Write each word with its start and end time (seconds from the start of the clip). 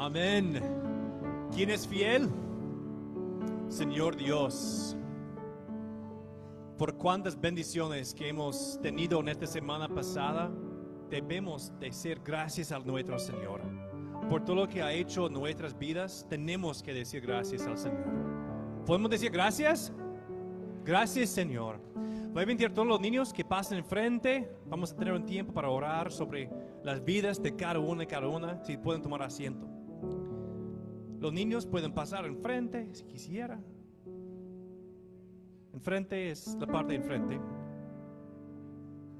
Amén. 0.00 0.58
¿Quién 1.54 1.68
es 1.68 1.86
fiel? 1.86 2.26
Señor 3.68 4.16
Dios. 4.16 4.96
Por 6.78 6.96
cuántas 6.96 7.38
bendiciones 7.38 8.14
que 8.14 8.30
hemos 8.30 8.80
tenido 8.80 9.20
en 9.20 9.28
esta 9.28 9.46
semana 9.46 9.90
pasada, 9.90 10.50
debemos 11.10 11.78
decir 11.78 12.18
gracias 12.24 12.72
al 12.72 12.86
nuestro 12.86 13.18
Señor. 13.18 13.60
Por 14.30 14.42
todo 14.42 14.56
lo 14.56 14.68
que 14.70 14.80
ha 14.80 14.90
hecho 14.90 15.26
en 15.26 15.34
nuestras 15.34 15.78
vidas, 15.78 16.26
tenemos 16.30 16.82
que 16.82 16.94
decir 16.94 17.20
gracias 17.20 17.66
al 17.66 17.76
Señor. 17.76 18.06
¿Podemos 18.86 19.10
decir 19.10 19.30
gracias? 19.30 19.92
Gracias 20.82 21.28
Señor. 21.28 21.78
Voy 22.32 22.40
a 22.40 22.42
invitar 22.44 22.70
a 22.70 22.74
todos 22.74 22.88
los 22.88 23.02
niños 23.02 23.34
que 23.34 23.44
pasen 23.44 23.76
enfrente. 23.76 24.50
Vamos 24.64 24.92
a 24.92 24.96
tener 24.96 25.12
un 25.12 25.26
tiempo 25.26 25.52
para 25.52 25.68
orar 25.68 26.10
sobre 26.10 26.48
las 26.82 27.04
vidas 27.04 27.42
de 27.42 27.54
cada 27.54 27.78
uno 27.78 28.02
y 28.02 28.06
cada 28.06 28.28
una. 28.28 28.64
Si 28.64 28.78
pueden 28.78 29.02
tomar 29.02 29.22
asiento. 29.22 29.69
Los 31.20 31.34
niños 31.34 31.66
pueden 31.66 31.92
pasar 31.92 32.24
enfrente 32.24 32.88
si 32.94 33.04
quisieran. 33.04 33.62
Enfrente 35.74 36.30
es 36.30 36.56
la 36.58 36.66
parte 36.66 36.94
de 36.94 36.98
enfrente. 36.98 37.38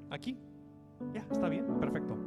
Aquí. 0.09 0.35
Ya, 1.13 1.21
está 1.31 1.47
bien, 1.47 1.65
perfecto. 1.79 2.17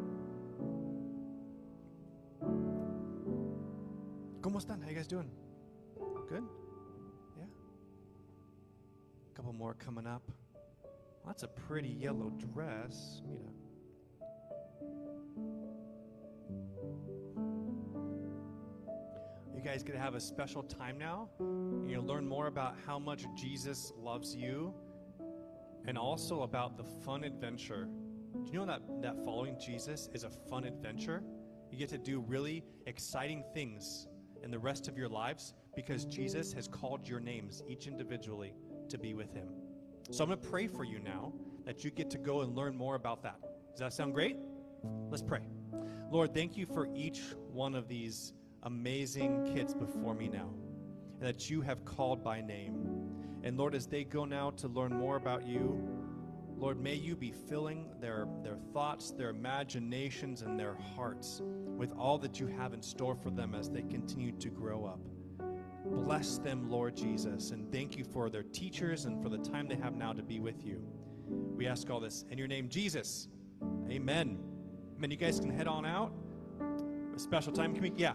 ¿Cómo 4.41 4.59
están? 4.59 4.81
How 4.83 4.91
you 4.91 4.95
guys 4.95 5.09
doing? 5.09 5.31
Good? 6.29 6.45
Yeah. 7.37 7.47
couple 9.35 9.53
more 9.53 9.75
coming 9.75 10.07
up. 10.07 10.23
That's 11.27 11.43
a 11.43 11.49
pretty 11.49 11.89
yellow 11.89 12.31
dress. 12.31 13.23
Mira. 13.27 13.64
Guys 19.65 19.83
gonna 19.83 19.99
have 19.99 20.15
a 20.15 20.21
special 20.21 20.63
time 20.63 20.99
now. 20.99 21.31
Gonna 21.39 22.03
learn 22.03 22.29
more 22.29 22.49
about 22.49 22.75
how 22.85 22.99
much 22.99 23.25
Jesus 23.35 23.95
loves 23.97 24.37
you 24.37 24.75
and 25.87 25.97
also 25.97 26.43
about 26.43 26.77
the 26.77 26.85
fun 26.85 27.25
adventure. 27.25 27.89
Do 28.45 28.53
you 28.53 28.59
know 28.59 28.67
that, 28.67 28.83
that 29.01 29.25
following 29.25 29.59
Jesus 29.59 30.11
is 30.13 30.25
a 30.25 30.29
fun 30.29 30.65
adventure? 30.65 31.23
You 31.71 31.79
get 31.79 31.89
to 31.89 31.99
do 31.99 32.21
really 32.21 32.63
exciting 32.85 33.43
things 33.55 34.07
in 34.43 34.51
the 34.51 34.59
rest 34.59 34.87
of 34.87 34.99
your 34.99 35.09
lives 35.09 35.55
because 35.75 36.05
Jesus 36.05 36.53
has 36.53 36.69
called 36.69 37.09
your 37.09 37.21
names, 37.21 37.63
each 37.67 37.87
individually, 37.87 38.53
to 38.91 38.99
be 38.99 39.15
with 39.15 39.33
Him. 39.33 39.49
So 40.11 40.25
I'm 40.25 40.29
going 40.29 40.43
to 40.43 40.47
pray 40.47 40.67
for 40.67 40.85
you 40.85 40.99
now 40.99 41.33
that 41.65 41.83
you 41.83 41.91
get 41.91 42.11
to 42.11 42.19
go 42.19 42.43
and 42.43 42.55
learn 42.55 42.77
more 42.77 42.97
about 42.97 43.23
that. 43.23 43.41
Does 43.71 43.81
that 43.81 43.95
sound 43.95 44.13
great? 44.13 44.37
Let's 45.09 45.23
pray. 45.23 45.41
Lord, 46.11 46.35
thank 46.35 46.55
you 46.55 46.67
for 46.67 46.87
each 46.95 47.23
one 47.51 47.75
of 47.75 47.89
these 47.89 48.35
amazing 48.65 49.53
kids 49.55 49.75
before 49.75 50.15
me 50.15 50.29
now 50.29 50.51
and 51.21 51.29
that 51.29 51.49
you 51.49 51.61
have 51.61 51.85
called 51.85 52.23
by 52.23 52.41
name. 52.41 52.89
And 53.43 53.57
Lord, 53.57 53.75
as 53.75 53.87
they 53.87 54.05
go 54.05 54.25
now 54.25 54.51
to 54.53 54.69
learn 54.69 54.93
more 54.93 55.17
about 55.17 55.47
you, 55.47 55.83
Lord, 56.57 56.81
may 56.81 56.95
you 56.95 57.17
be 57.17 57.31
filling 57.31 57.91
their, 58.01 58.27
their 58.43 58.57
thoughts, 58.73 59.11
their 59.11 59.31
imaginations, 59.31 60.43
and 60.43 60.59
their 60.59 60.77
hearts 60.97 61.43
with 61.43 61.93
all 61.93 62.17
that 62.19 62.41
you 62.41 62.47
have 62.47 62.73
in 62.73 62.81
store 62.81 63.15
for 63.15 63.31
them 63.31 63.55
as 63.55 63.69
they 63.69 63.83
continue 63.83 64.33
to 64.33 64.49
grow 64.49 64.85
up. 64.85 65.01
Bless 65.87 66.39
them, 66.39 66.71
Lord 66.71 66.97
Jesus, 66.97 67.51
and 67.51 67.71
thank 67.71 67.99
you 67.99 68.05
for 68.05 68.31
their 68.31 68.43
teachers 68.43 69.05
and 69.05 69.23
for 69.23 69.29
the 69.29 69.39
time 69.39 69.69
they 69.69 69.77
have 69.77 69.95
now 69.95 70.13
to 70.13 70.23
be 70.23 70.41
with 70.41 70.65
you. 70.65 70.83
We 71.29 71.67
ask 71.67 71.91
all 71.91 72.01
this 72.01 72.25
in 72.31 72.39
your 72.39 72.49
name, 72.49 72.69
Jesus. 72.69 73.29
Amen. 73.91 74.39
Amen. 74.97 75.11
You 75.11 75.17
guys 75.17 75.41
can 75.41 75.51
head 75.51 75.67
on 75.69 75.85
out. 75.85 76.13
A 77.15 77.19
special 77.19 77.53
time. 77.53 77.75
Can 77.75 77.83
we? 77.83 77.93
Yeah. 77.97 78.15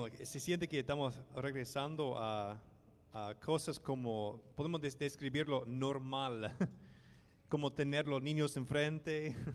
Bueno, 0.00 0.16
se 0.24 0.40
siente 0.40 0.66
que 0.66 0.78
estamos 0.78 1.14
regresando 1.36 2.16
a, 2.18 2.58
a 3.12 3.34
cosas 3.34 3.78
como, 3.78 4.40
podemos 4.56 4.80
des- 4.80 4.98
describirlo 4.98 5.64
normal, 5.66 6.56
como 7.50 7.70
tener 7.70 8.08
los 8.08 8.22
niños 8.22 8.56
enfrente. 8.56 9.34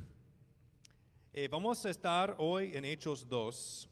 Eh, 1.34 1.48
vamos 1.50 1.86
a 1.86 1.92
estar 1.92 2.36
hoy 2.40 2.72
en 2.76 2.84
Hechos 2.84 3.28
2. 3.30 3.88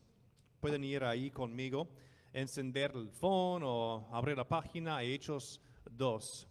Pueden 0.59 0.83
ir 0.83 1.03
ahí 1.03 1.29
conmigo, 1.29 1.87
encender 2.33 2.91
el 2.95 3.07
phone 3.11 3.61
o 3.63 4.07
abrir 4.11 4.35
la 4.35 4.47
página 4.47 5.03
Hechos 5.03 5.61
2. 5.91 6.47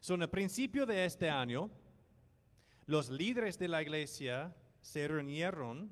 So, 0.00 0.14
en 0.16 0.20
el 0.22 0.28
principio 0.28 0.84
de 0.84 1.02
este 1.06 1.30
año, 1.30 1.70
los 2.84 3.08
líderes 3.08 3.58
de 3.58 3.68
la 3.68 3.80
iglesia 3.80 4.54
se 4.82 5.08
reunieron 5.08 5.90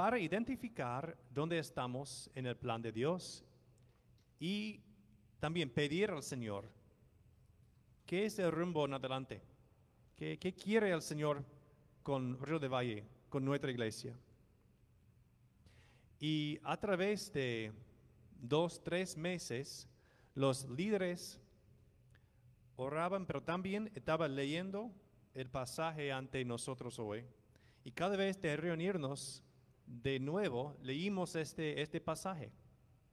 para 0.00 0.18
identificar 0.18 1.14
dónde 1.28 1.58
estamos 1.58 2.30
en 2.34 2.46
el 2.46 2.56
plan 2.56 2.80
de 2.80 2.90
Dios 2.90 3.44
y 4.38 4.80
también 5.38 5.68
pedir 5.68 6.10
al 6.10 6.22
Señor 6.22 6.64
qué 8.06 8.24
es 8.24 8.38
el 8.38 8.50
rumbo 8.50 8.86
en 8.86 8.94
adelante, 8.94 9.42
qué, 10.16 10.38
qué 10.38 10.54
quiere 10.54 10.90
el 10.90 11.02
Señor 11.02 11.44
con 12.02 12.40
Río 12.40 12.58
de 12.58 12.68
Valle, 12.68 13.04
con 13.28 13.44
nuestra 13.44 13.70
iglesia. 13.70 14.18
Y 16.18 16.58
a 16.62 16.78
través 16.78 17.30
de 17.34 17.70
dos, 18.40 18.82
tres 18.82 19.18
meses, 19.18 19.86
los 20.34 20.66
líderes 20.70 21.38
oraban, 22.76 23.26
pero 23.26 23.42
también 23.42 23.92
estaban 23.94 24.34
leyendo 24.34 24.90
el 25.34 25.50
pasaje 25.50 26.10
ante 26.10 26.42
nosotros 26.46 26.98
hoy. 26.98 27.22
Y 27.84 27.92
cada 27.92 28.16
vez 28.16 28.40
de 28.40 28.56
reunirnos 28.56 29.44
de 29.90 30.20
nuevo, 30.20 30.76
leímos 30.82 31.34
este, 31.34 31.82
este 31.82 32.00
pasaje, 32.00 32.52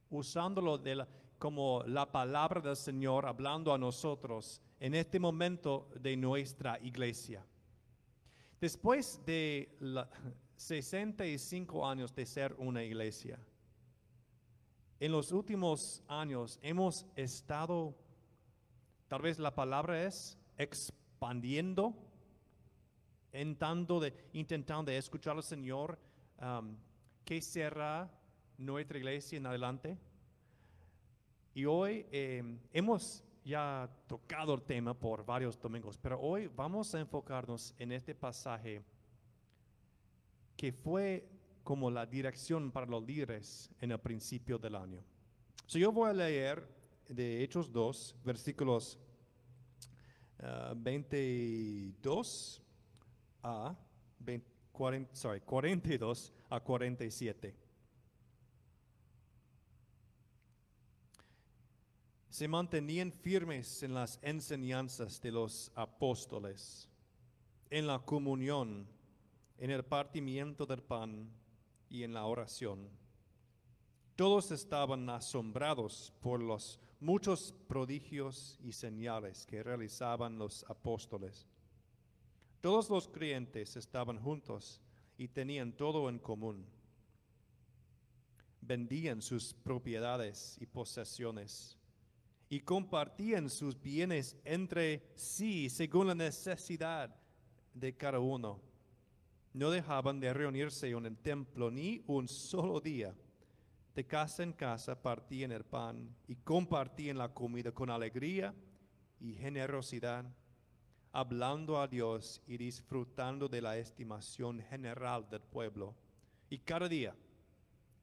usándolo 0.09 0.77
de 0.77 1.05
como 1.39 1.83
la 1.85 2.11
palabra 2.11 2.61
del 2.61 2.75
Señor 2.75 3.25
hablando 3.25 3.73
a 3.73 3.77
nosotros 3.77 4.61
en 4.79 4.93
este 4.95 5.19
momento 5.19 5.89
de 5.99 6.15
nuestra 6.15 6.79
iglesia. 6.79 7.45
Después 8.61 9.19
de 9.25 9.75
la- 9.79 10.09
65 10.55 11.87
años 11.87 12.15
de 12.15 12.25
ser 12.25 12.55
una 12.57 12.83
iglesia, 12.83 13.39
en 14.99 15.11
los 15.11 15.31
últimos 15.31 16.03
años 16.07 16.57
hemos 16.63 17.05
estado, 17.15 17.95
tal 19.07 19.21
vez 19.21 19.37
la 19.37 19.53
palabra 19.53 20.03
es, 20.03 20.37
expandiendo, 20.57 21.93
intentando 23.31 23.99
de 23.99 24.97
escuchar 24.97 25.37
al 25.37 25.43
Señor, 25.43 25.99
um, 26.41 26.75
qué 27.25 27.41
será 27.41 28.09
nuestra 28.57 28.97
iglesia 28.97 29.37
en 29.37 29.45
adelante. 29.45 29.97
Y 31.53 31.65
hoy 31.65 32.05
eh, 32.11 32.59
hemos 32.71 33.23
ya 33.43 33.89
tocado 34.07 34.53
el 34.53 34.61
tema 34.61 34.93
por 34.93 35.25
varios 35.25 35.59
domingos, 35.59 35.97
pero 35.97 36.19
hoy 36.19 36.47
vamos 36.47 36.93
a 36.93 36.99
enfocarnos 36.99 37.73
en 37.79 37.91
este 37.91 38.13
pasaje 38.13 38.81
que 40.55 40.71
fue 40.71 41.27
como 41.63 41.89
la 41.89 42.05
dirección 42.05 42.71
para 42.71 42.85
los 42.85 43.03
líderes 43.03 43.69
en 43.79 43.91
el 43.91 43.99
principio 43.99 44.57
del 44.57 44.75
año. 44.75 45.03
So, 45.65 45.77
yo 45.77 45.91
voy 45.91 46.09
a 46.09 46.13
leer 46.13 46.67
de 47.07 47.43
Hechos 47.43 47.71
2, 47.71 48.15
versículos 48.23 48.97
ah, 50.39 50.73
22 50.75 52.61
a 53.43 53.75
20 54.19 54.56
40 54.77 55.15
sorry, 55.15 55.41
42 55.41 56.33
a 56.49 56.59
47. 56.59 57.67
se 62.37 62.47
mantenían 62.47 63.11
firmes 63.11 63.81
en 63.81 63.95
las 63.95 64.19
enseñanzas 64.21 65.19
de 65.19 65.31
los 65.31 65.71
apóstoles, 65.73 66.87
en 67.71 67.87
la 67.87 67.97
comunión, 67.97 68.87
en 69.57 69.71
el 69.71 69.83
partimiento 69.83 70.67
del 70.67 70.83
pan 70.83 71.31
y 71.89 72.03
en 72.03 72.13
la 72.13 72.25
oración. 72.25 72.91
Todos 74.15 74.51
estaban 74.51 75.09
asombrados 75.09 76.13
por 76.21 76.39
los 76.39 76.79
muchos 76.99 77.55
prodigios 77.67 78.59
y 78.63 78.71
señales 78.71 79.43
que 79.47 79.63
realizaban 79.63 80.37
los 80.37 80.63
apóstoles. 80.69 81.47
Todos 82.61 82.89
los 82.89 83.07
creyentes 83.07 83.75
estaban 83.75 84.19
juntos 84.19 84.81
y 85.17 85.27
tenían 85.27 85.73
todo 85.73 86.09
en 86.09 86.19
común. 86.19 86.65
Vendían 88.61 89.21
sus 89.21 89.53
propiedades 89.53 90.57
y 90.59 90.65
posesiones 90.65 91.77
y 92.49 92.61
compartían 92.61 93.49
sus 93.49 93.79
bienes 93.81 94.37
entre 94.43 95.11
sí 95.15 95.69
según 95.69 96.07
la 96.07 96.15
necesidad 96.15 97.15
de 97.73 97.95
cada 97.95 98.19
uno. 98.19 98.61
No 99.53 99.69
dejaban 99.69 100.19
de 100.19 100.33
reunirse 100.33 100.89
en 100.89 101.05
el 101.05 101.17
templo 101.17 101.71
ni 101.71 102.03
un 102.07 102.27
solo 102.27 102.79
día. 102.79 103.15
De 103.95 104.05
casa 104.05 104.43
en 104.43 104.53
casa 104.53 105.01
partían 105.01 105.51
el 105.51 105.63
pan 105.63 106.15
y 106.27 106.35
compartían 106.35 107.17
la 107.17 107.33
comida 107.33 107.71
con 107.71 107.89
alegría 107.89 108.53
y 109.19 109.33
generosidad, 109.33 110.25
hablando 111.17 111.81
a 111.81 111.87
Dios 111.87 112.43
y 112.45 112.57
disfrutando 112.57 113.49
de 113.49 113.59
la 113.59 113.75
estimación 113.75 114.61
general 114.61 115.27
del 115.27 115.41
pueblo. 115.41 115.95
Y 116.47 116.59
cada 116.59 116.87
día 116.87 117.15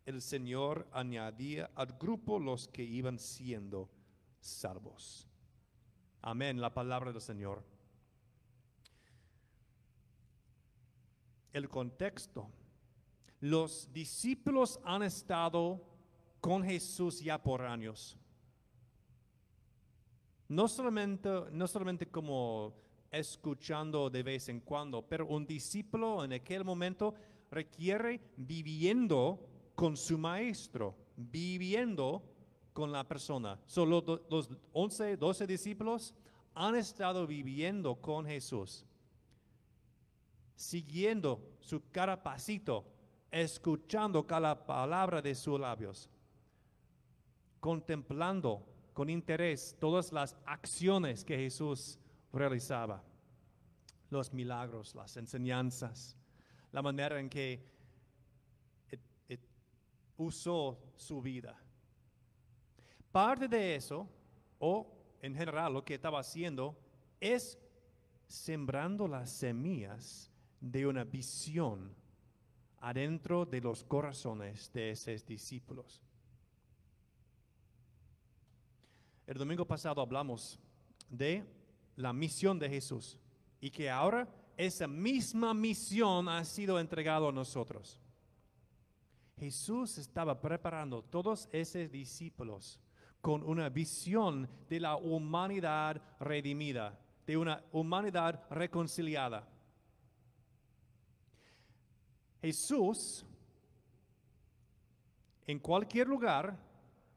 el 0.05 0.21
Señor 0.21 0.89
añadía 0.91 1.71
al 1.77 1.93
grupo 1.93 2.41
los 2.41 2.67
que 2.67 2.83
iban 2.83 3.21
siendo 3.21 3.89
salvos. 4.41 5.29
Amén, 6.23 6.61
la 6.61 6.75
palabra 6.75 7.13
del 7.13 7.21
Señor. 7.21 7.63
El 11.53 11.69
contexto. 11.69 12.51
Los 13.39 13.93
discípulos 13.93 14.81
han 14.83 15.05
estado 15.05 15.81
con 16.41 16.65
Jesús 16.65 17.21
ya 17.21 17.41
por 17.41 17.63
años. 17.63 18.19
No 20.49 20.67
solamente, 20.67 21.31
no 21.53 21.69
solamente 21.69 22.11
como 22.11 22.84
escuchando 23.17 24.11
de 24.11 24.23
vez 24.23 24.49
en 24.49 24.61
cuando, 24.61 25.03
pero 25.03 25.27
un 25.27 25.47
discípulo 25.47 26.25
en 26.25 26.33
aquel 26.33 26.65
momento 26.65 27.15
requiere 27.51 28.21
viviendo 28.37 29.41
con 29.75 29.97
su 29.97 30.19
maestro, 30.19 30.95
viviendo 31.17 32.23
con 32.73 32.91
la 32.93 33.05
persona. 33.05 33.59
Solo 33.67 34.25
los 34.29 34.51
11, 34.73 35.17
12 35.17 35.47
discípulos 35.47 36.15
han 36.55 36.77
estado 36.77 37.27
viviendo 37.27 37.97
con 37.97 38.27
Jesús, 38.27 38.85
siguiendo 40.55 41.57
su 41.61 41.83
cada 41.91 42.23
pasito, 42.23 42.85
escuchando 43.31 44.27
cada 44.27 44.67
palabra 44.67 45.21
de 45.21 45.35
sus 45.35 45.59
labios, 45.59 46.09
contemplando 47.61 48.65
con 48.93 49.11
interés 49.11 49.77
todas 49.81 50.13
las 50.13 50.37
acciones 50.47 51.25
que 51.25 51.37
Jesús 51.37 51.99
realizaba, 52.35 53.03
los 54.11 54.33
milagros, 54.33 54.95
las 54.95 55.17
enseñanzas, 55.17 56.17
la 56.73 56.83
manera 56.83 57.19
en 57.19 57.29
que 57.29 57.75
usó 60.17 60.79
su 60.97 61.21
vida. 61.21 61.57
Parte 63.11 63.49
de 63.49 63.77
eso, 63.77 64.09
o 64.59 64.91
en 65.21 65.35
general 65.35 65.73
lo 65.73 65.85
que 65.85 65.95
estaba 65.95 66.21
haciendo, 66.21 66.77
es 67.21 67.59
sembrando 68.27 69.07
las 69.09 69.31
semillas 69.31 70.31
de 70.61 70.87
una 70.87 71.05
visión 71.05 71.95
adentro 72.81 73.47
de 73.47 73.61
los 73.61 73.85
corazones 73.85 74.71
de 74.73 74.91
esos 74.91 75.25
discípulos. 75.25 76.03
El 79.27 79.39
domingo 79.39 79.65
pasado 79.67 80.03
hablamos 80.03 80.59
de 81.09 81.45
la 81.97 82.13
misión 82.13 82.59
de 82.59 82.69
Jesús 82.69 83.19
y 83.61 83.71
que 83.71 83.91
ahora 83.91 84.29
esa 84.57 84.87
misma 84.87 85.55
misión 85.55 86.29
ha 86.29 86.45
sido 86.45 86.79
entregada 86.79 87.29
a 87.29 87.33
nosotros. 87.33 88.01
Jesús 89.39 89.99
estaba 89.99 90.41
preparando 90.41 91.03
todos 91.03 91.49
esos 91.53 91.91
discípulos 91.91 92.79
con 93.21 93.43
una 93.43 93.69
visión 93.69 94.49
de 94.69 94.81
la 94.81 94.97
humanidad 94.97 96.01
redimida, 96.21 96.99
de 97.27 97.37
una 97.37 97.65
humanidad 97.73 98.45
reconciliada. 98.51 99.49
Jesús, 102.41 103.25
en 105.47 105.59
cualquier 105.59 106.07
lugar, 106.07 106.57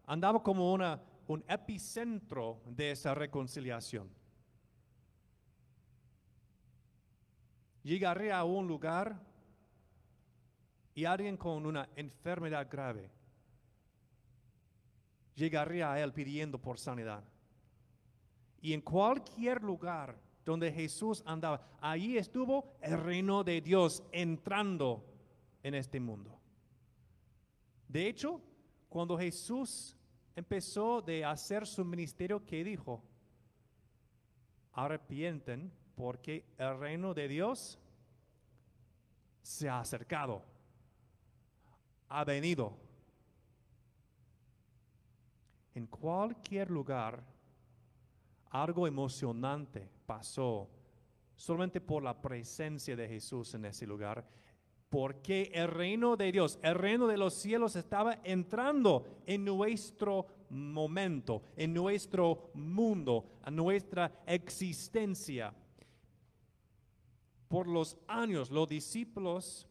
andaba 0.06 0.42
como 0.42 0.74
una, 0.74 1.02
un 1.28 1.44
epicentro 1.48 2.62
de 2.66 2.92
esa 2.92 3.14
reconciliación. 3.14 4.10
Llegaría 7.88 8.38
a 8.38 8.44
un 8.44 8.68
lugar 8.68 9.18
y 10.94 11.06
alguien 11.06 11.38
con 11.38 11.66
una 11.66 11.88
enfermedad 11.96 12.68
grave 12.70 13.10
llegaría 15.36 15.94
a 15.94 16.02
él 16.02 16.12
pidiendo 16.12 16.60
por 16.60 16.80
sanidad. 16.80 17.24
Y 18.60 18.74
en 18.74 18.82
cualquier 18.82 19.64
lugar 19.64 20.20
donde 20.44 20.70
Jesús 20.70 21.24
andaba, 21.26 21.66
allí 21.80 22.18
estuvo 22.18 22.74
el 22.82 23.02
reino 23.02 23.42
de 23.46 23.62
Dios 23.62 24.04
entrando 24.12 25.06
en 25.64 25.74
este 25.74 26.02
mundo. 26.02 26.38
De 27.88 28.06
hecho, 28.06 28.42
cuando 28.90 29.18
Jesús 29.18 29.96
empezó 30.36 31.02
de 31.02 31.24
hacer 31.24 31.66
su 31.66 31.86
ministerio, 31.86 32.46
¿qué 32.46 32.66
dijo? 32.66 33.02
Arrepienten 34.74 35.72
porque 35.98 36.46
el 36.58 36.80
reino 36.80 37.14
de 37.14 37.28
Dios 37.28 37.78
se 39.42 39.68
ha 39.68 39.82
acercado 39.82 40.42
ha 42.10 42.24
venido. 42.24 42.74
En 45.74 45.88
cualquier 45.88 46.72
lugar, 46.72 47.24
algo 48.50 48.88
emocionante 48.88 49.88
pasó 50.06 50.70
solamente 51.36 51.82
por 51.82 52.02
la 52.02 52.20
presencia 52.20 52.96
de 52.96 53.08
Jesús 53.08 53.54
en 53.54 53.66
ese 53.66 53.86
lugar, 53.86 54.26
porque 54.90 55.52
el 55.54 55.68
reino 55.68 56.16
de 56.16 56.32
Dios, 56.32 56.58
el 56.64 56.76
reino 56.76 57.08
de 57.08 57.18
los 57.18 57.34
cielos 57.34 57.76
estaba 57.76 58.20
entrando 58.24 59.06
en 59.26 59.44
nuestro 59.46 60.26
momento, 60.50 61.44
en 61.56 61.74
nuestro 61.74 62.50
mundo, 62.54 63.26
en 63.46 63.56
nuestra 63.56 64.24
existencia. 64.26 65.54
Por 67.48 67.68
los 67.68 67.98
años, 68.08 68.52
los 68.52 68.68
discípulos 68.68 69.68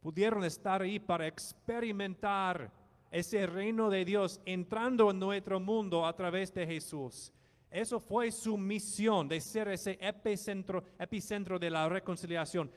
pudieron 0.00 0.44
estar 0.44 0.82
ahí 0.82 0.98
para 0.98 1.26
experimentar 1.26 2.72
ese 3.10 3.46
reino 3.46 3.90
de 3.90 4.04
Dios 4.04 4.40
entrando 4.46 5.10
en 5.10 5.18
nuestro 5.18 5.60
mundo 5.60 6.06
a 6.06 6.16
través 6.16 6.52
de 6.54 6.66
Jesús. 6.66 7.32
Eso 7.70 8.00
fue 8.00 8.30
su 8.30 8.56
misión 8.56 9.28
de 9.28 9.40
ser 9.40 9.68
ese 9.68 9.98
epicentro, 10.00 10.84
epicentro 10.98 11.58
de 11.58 11.70
la 11.70 11.88
reconciliación. 11.88 12.70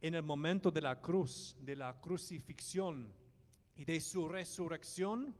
En 0.00 0.14
el 0.14 0.22
momento 0.22 0.70
de 0.70 0.80
la 0.80 1.00
cruz, 1.00 1.56
de 1.60 1.76
la 1.76 1.98
crucifixión 2.00 3.12
y 3.76 3.84
de 3.84 4.00
su 4.00 4.28
resurrección, 4.28 5.34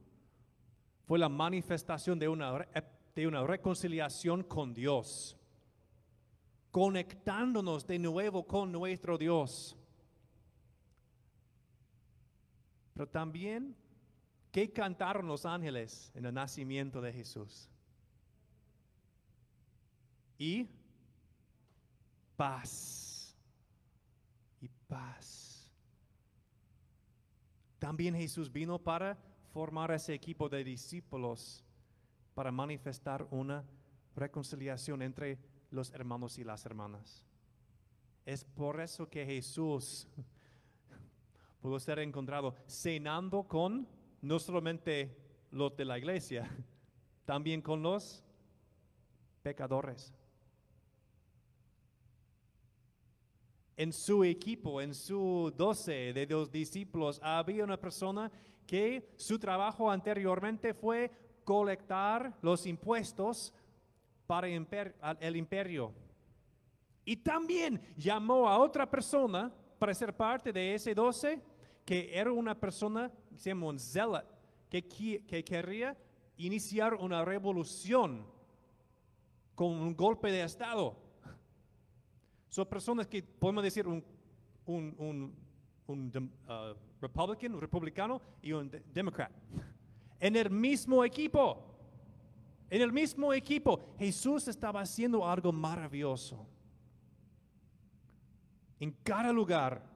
fue 1.05 1.19
la 1.19 1.29
manifestación 1.29 2.17
de 2.17 2.27
una, 2.27 2.67
de 3.13 3.27
una 3.27 3.45
reconciliación 3.45 4.43
con 4.43 4.73
Dios, 4.73 5.37
conectándonos 6.73 7.85
de 7.85 7.99
nuevo 7.99 8.47
con 8.47 8.71
nuestro 8.71 9.15
Dios. 9.15 9.77
Pero 12.95 13.07
también, 13.07 13.75
¿qué 14.51 14.73
cantaron 14.73 15.27
los 15.27 15.45
ángeles 15.45 16.11
en 16.15 16.25
el 16.25 16.33
nacimiento 16.33 16.99
de 16.99 17.13
Jesús? 17.13 17.69
Y 20.39 20.67
paz. 22.35 23.37
Y 24.59 24.67
paz. 24.87 25.69
También 27.77 28.15
Jesús 28.15 28.51
vino 28.51 28.79
para 28.79 29.15
formar 29.51 29.91
ese 29.91 30.15
equipo 30.15 30.49
de 30.49 30.63
discípulos 30.63 31.63
para 32.33 32.51
manifestar 32.51 33.27
una 33.29 33.63
reconciliación 34.15 35.03
entre 35.03 35.52
los 35.73 35.91
hermanos 35.91 36.37
y 36.37 36.43
las 36.43 36.65
hermanas. 36.65 37.25
Es 38.25 38.45
por 38.45 38.79
eso 38.79 39.09
que 39.09 39.25
Jesús 39.25 40.07
pudo 41.61 41.79
ser 41.79 41.99
encontrado 41.99 42.55
cenando 42.67 43.43
con 43.43 43.87
no 44.21 44.39
solamente 44.39 45.17
los 45.51 45.75
de 45.75 45.85
la 45.85 45.97
iglesia, 45.97 46.49
también 47.25 47.61
con 47.61 47.81
los 47.81 48.23
pecadores. 49.41 50.13
En 53.75 53.91
su 53.91 54.23
equipo, 54.23 54.79
en 54.79 54.93
su 54.93 55.51
doce 55.57 56.13
de 56.13 56.27
los 56.27 56.51
discípulos, 56.51 57.19
había 57.23 57.63
una 57.63 57.81
persona 57.81 58.31
que 58.67 59.11
su 59.17 59.39
trabajo 59.39 59.89
anteriormente 59.89 60.75
fue 60.75 61.11
colectar 61.43 62.37
los 62.43 62.67
impuestos 62.67 63.51
para 64.33 64.47
el 64.47 65.35
imperio. 65.35 65.93
Y 67.05 67.17
también 67.17 67.79
llamó 67.95 68.49
a 68.49 68.57
otra 68.57 68.89
persona 68.89 69.53
para 69.77 69.93
ser 69.93 70.15
parte 70.17 70.51
de 70.51 70.73
ese 70.73 70.95
doce 70.95 71.39
que 71.85 72.09
era 72.11 72.31
una 72.31 72.59
persona, 72.59 73.11
se 73.35 73.51
llama 73.51 73.67
un 73.67 73.79
zealot, 73.79 74.25
que, 74.71 74.87
que 74.87 75.43
quería 75.43 75.95
iniciar 76.37 76.95
una 76.95 77.23
revolución 77.23 78.25
con 79.53 79.69
un 79.69 79.95
golpe 79.95 80.31
de 80.31 80.41
Estado. 80.41 80.97
Son 82.49 82.65
personas 82.65 83.05
que 83.05 83.21
podemos 83.21 83.63
decir 83.63 83.87
un, 83.87 84.03
un, 84.65 84.95
un, 84.97 85.35
un 85.85 86.31
uh, 86.47 86.75
republican, 86.99 87.61
republicano 87.61 88.19
y 88.41 88.51
un 88.51 88.71
democrat. 88.91 89.31
En 90.19 90.35
el 90.35 90.49
mismo 90.49 91.05
equipo. 91.05 91.69
En 92.73 92.81
el 92.81 92.91
mismo 92.91 93.31
equipo, 93.35 93.93
Jesús 93.99 94.47
estaba 94.47 94.81
haciendo 94.81 95.29
algo 95.29 95.51
maravilloso. 95.51 96.43
En 98.79 98.91
cada 99.03 99.31
lugar, 99.31 99.87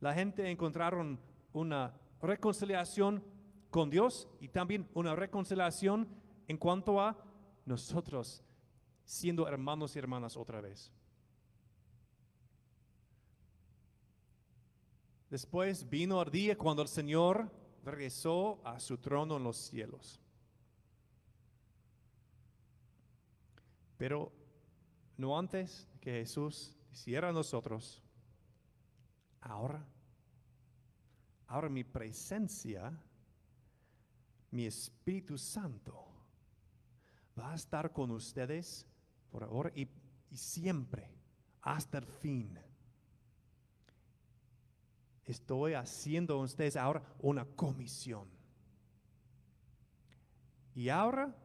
la 0.00 0.14
gente 0.14 0.50
encontraron 0.50 1.20
una 1.52 1.92
reconciliación 2.22 3.22
con 3.68 3.90
Dios 3.90 4.30
y 4.40 4.48
también 4.48 4.88
una 4.94 5.14
reconciliación 5.14 6.08
en 6.48 6.56
cuanto 6.56 6.98
a 6.98 7.22
nosotros 7.66 8.42
siendo 9.04 9.46
hermanos 9.46 9.94
y 9.94 9.98
hermanas 9.98 10.38
otra 10.38 10.62
vez. 10.62 10.90
Después 15.28 15.86
vino 15.86 16.22
el 16.22 16.30
día 16.30 16.56
cuando 16.56 16.80
el 16.80 16.88
Señor 16.88 17.52
regresó 17.84 18.58
a 18.64 18.80
su 18.80 18.96
trono 18.96 19.36
en 19.36 19.44
los 19.44 19.58
cielos. 19.58 20.18
Pero 24.00 24.32
no 25.18 25.38
antes 25.38 25.86
que 26.00 26.10
Jesús 26.10 26.74
hiciera 26.90 27.28
a 27.28 27.32
nosotros, 27.32 28.02
ahora, 29.42 29.86
ahora 31.46 31.68
mi 31.68 31.84
presencia, 31.84 32.98
mi 34.52 34.64
Espíritu 34.64 35.36
Santo, 35.36 36.08
va 37.38 37.52
a 37.52 37.56
estar 37.56 37.92
con 37.92 38.10
ustedes 38.12 38.86
por 39.30 39.44
ahora 39.44 39.70
y, 39.74 39.86
y 40.30 40.36
siempre, 40.38 41.10
hasta 41.60 41.98
el 41.98 42.06
fin. 42.06 42.58
Estoy 45.26 45.74
haciendo 45.74 46.38
ustedes 46.38 46.74
ahora 46.74 47.02
una 47.18 47.44
comisión. 47.44 48.30
Y 50.74 50.88
ahora 50.88 51.36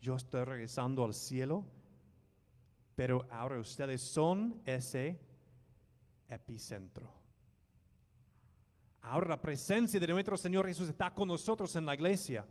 yo 0.00 0.16
estoy 0.16 0.44
regresando 0.44 1.04
al 1.04 1.14
cielo, 1.14 1.64
pero 2.94 3.26
ahora 3.30 3.58
ustedes 3.58 4.00
son 4.00 4.60
ese 4.64 5.20
epicentro. 6.28 7.08
Ahora 9.02 9.28
la 9.28 9.40
presencia 9.40 9.98
de 9.98 10.06
nuestro 10.06 10.36
Señor 10.36 10.66
Jesús 10.66 10.88
está 10.88 11.12
con 11.12 11.28
nosotros 11.28 11.74
en 11.76 11.86
la 11.86 11.94
iglesia. 11.94 12.46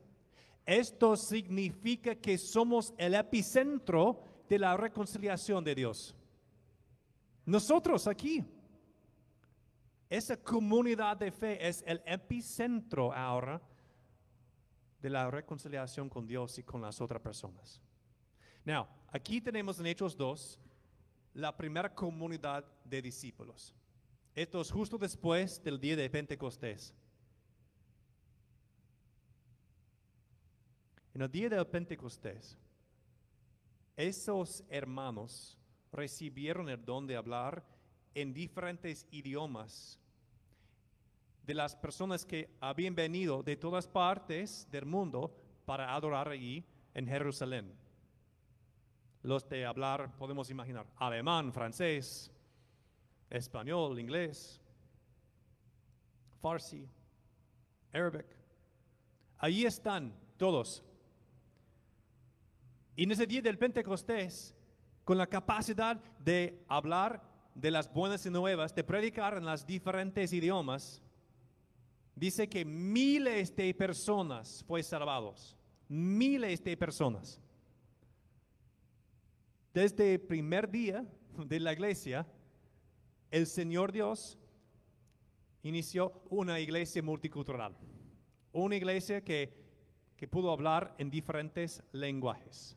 Esto 0.65 1.15
significa 1.15 2.15
que 2.15 2.37
somos 2.37 2.93
el 2.97 3.15
epicentro 3.15 4.21
de 4.47 4.59
la 4.59 4.75
reconciliación 4.77 5.63
de 5.63 5.75
Dios. 5.75 6.15
Nosotros 7.45 8.07
aquí. 8.07 8.43
Esa 10.09 10.37
comunidad 10.37 11.17
de 11.17 11.31
fe 11.31 11.67
es 11.67 11.83
el 11.85 12.01
epicentro 12.05 13.13
ahora 13.13 13.61
de 15.01 15.09
la 15.09 15.29
reconciliación 15.29 16.09
con 16.09 16.27
Dios 16.27 16.57
y 16.57 16.63
con 16.63 16.81
las 16.81 16.99
otras 17.01 17.21
personas. 17.21 17.81
Now, 18.65 18.87
aquí 19.07 19.41
tenemos 19.41 19.79
en 19.79 19.87
Hechos 19.87 20.15
2 20.15 20.59
la 21.33 21.55
primera 21.55 21.93
comunidad 21.93 22.65
de 22.83 23.01
discípulos. 23.01 23.73
Esto 24.35 24.61
es 24.61 24.71
justo 24.71 24.97
después 24.97 25.61
del 25.63 25.79
día 25.79 25.95
de 25.95 26.09
Pentecostés. 26.09 26.93
En 31.13 31.21
el 31.21 31.31
día 31.31 31.49
de 31.49 31.65
Pentecostés, 31.65 32.57
esos 33.97 34.63
hermanos 34.69 35.57
recibieron 35.91 36.69
el 36.69 36.83
don 36.85 37.07
de 37.07 37.15
hablar 37.15 37.65
en 38.13 38.33
diferentes 38.33 39.05
idiomas 39.11 39.99
de 41.49 41.55
las 41.55 41.75
personas 41.75 42.27
que 42.27 42.47
habían 42.61 42.93
venido 42.93 43.41
de 43.41 43.55
todas 43.55 43.87
partes 43.87 44.67
del 44.69 44.85
mundo 44.85 45.35
para 45.65 45.95
adorar 45.95 46.27
allí 46.27 46.63
en 46.93 47.07
Jerusalén. 47.07 47.73
Los 49.23 49.49
de 49.49 49.65
hablar, 49.65 50.15
podemos 50.15 50.51
imaginar, 50.51 50.85
alemán, 50.97 51.51
francés, 51.51 52.31
español, 53.31 53.99
inglés, 53.99 54.61
farsi, 56.39 56.87
arabic. 57.93 58.27
Allí 59.39 59.65
están 59.65 60.13
todos. 60.37 60.83
Y 62.95 63.05
en 63.05 63.11
ese 63.11 63.25
día 63.25 63.41
del 63.41 63.57
Pentecostés, 63.57 64.55
con 65.03 65.17
la 65.17 65.25
capacidad 65.25 65.99
de 66.19 66.63
hablar 66.67 67.23
de 67.55 67.71
las 67.71 67.91
buenas 67.91 68.23
y 68.27 68.29
nuevas, 68.29 68.75
de 68.75 68.83
predicar 68.83 69.37
en 69.37 69.45
los 69.45 69.65
diferentes 69.65 70.31
idiomas, 70.31 71.01
dice 72.19 72.49
que 72.49 72.65
miles 72.65 73.55
de 73.55 73.73
personas 73.73 74.63
fue 74.67 74.83
salvados. 74.83 75.55
Miles 75.87 76.61
de 76.63 76.75
personas. 76.75 77.39
Desde 79.73 80.15
el 80.15 80.19
primer 80.19 80.69
día 80.69 81.05
de 81.37 81.59
la 81.59 81.71
iglesia, 81.71 82.27
el 83.31 83.47
Señor 83.47 83.91
Dios 83.91 84.37
inició 85.63 86.21
una 86.29 86.59
iglesia 86.59 87.01
multicultural. 87.01 87.75
Una 88.51 88.75
iglesia 88.75 89.23
que, 89.23 89.53
que 90.17 90.27
pudo 90.27 90.51
hablar 90.51 90.95
en 90.97 91.09
diferentes 91.09 91.81
lenguajes. 91.93 92.75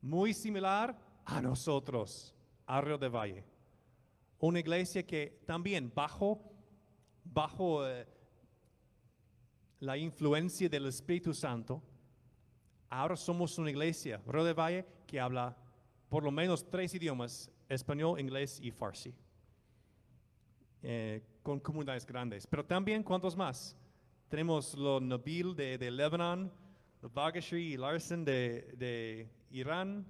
Muy 0.00 0.32
similar 0.32 0.96
a 1.26 1.42
nosotros, 1.42 2.34
a 2.64 2.80
Río 2.80 2.96
de 2.96 3.08
Valle. 3.08 3.44
Una 4.38 4.60
iglesia 4.60 5.04
que 5.04 5.42
también 5.44 5.92
bajo, 5.94 6.40
bajo 7.24 7.86
eh, 7.86 8.06
la 9.80 9.96
influencia 9.96 10.68
del 10.68 10.86
Espíritu 10.86 11.34
Santo, 11.34 11.82
ahora 12.88 13.16
somos 13.16 13.58
una 13.58 13.70
iglesia, 13.70 14.20
Río 14.26 14.54
Valle, 14.54 14.86
que 15.06 15.20
habla 15.20 15.56
por 16.08 16.22
lo 16.22 16.30
menos 16.30 16.68
tres 16.70 16.94
idiomas, 16.94 17.50
español, 17.68 18.18
inglés 18.20 18.58
y 18.62 18.70
farsi, 18.70 19.12
eh, 20.82 21.22
con 21.42 21.60
comunidades 21.60 22.06
grandes. 22.06 22.46
Pero 22.46 22.64
también, 22.64 23.02
¿cuántos 23.02 23.36
más? 23.36 23.76
Tenemos 24.28 24.74
los 24.74 25.02
Nabil 25.02 25.54
de, 25.54 25.78
de 25.78 25.90
Lebanon, 25.90 26.52
Bagashri 27.02 27.74
y 27.74 27.76
Larsen 27.76 28.24
de, 28.24 28.74
de 28.76 29.28
Irán. 29.50 30.06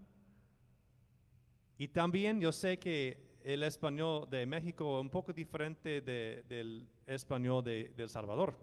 Y 1.79 1.89
también 1.89 2.41
yo 2.41 2.53
sé 2.53 2.79
que 2.79 3.39
el 3.45 3.63
español 3.63 4.29
de 4.31 4.47
México 4.47 4.99
es 4.99 5.03
un 5.03 5.11
poco 5.11 5.33
diferente 5.33 6.01
de, 6.01 6.45
del 6.49 6.89
español 7.07 7.63
de, 7.63 7.93
de 7.97 8.03
El 8.03 8.09
Salvador. 8.09 8.57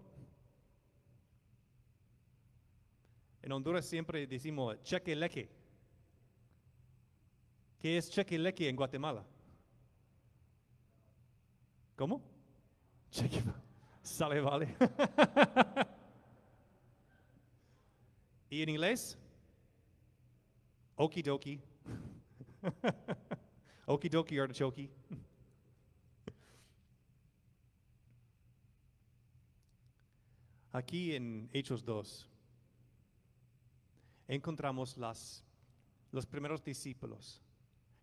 En 3.44 3.52
Honduras 3.52 3.84
siempre 3.84 4.26
decimos 4.26 4.82
chequeleque. 4.82 5.50
¿Qué 7.78 7.98
es 7.98 8.10
chequeleque 8.10 8.70
en 8.70 8.74
Guatemala? 8.74 9.22
¿Cómo? 11.94 12.22
Cheque. 13.10 13.42
Sale, 14.00 14.40
vale. 14.40 14.74
¿Y 18.48 18.62
en 18.62 18.70
inglés? 18.70 19.18
Okidoki. 20.96 21.60
Okidoki 23.84 24.38
artichoke. 24.38 24.90
Aquí 30.72 31.14
en 31.14 31.50
Hechos 31.52 31.84
2 31.84 32.30
encontramos 34.28 34.96
las, 34.96 35.44
los 36.12 36.26
primeros 36.26 36.62
discípulos 36.64 37.42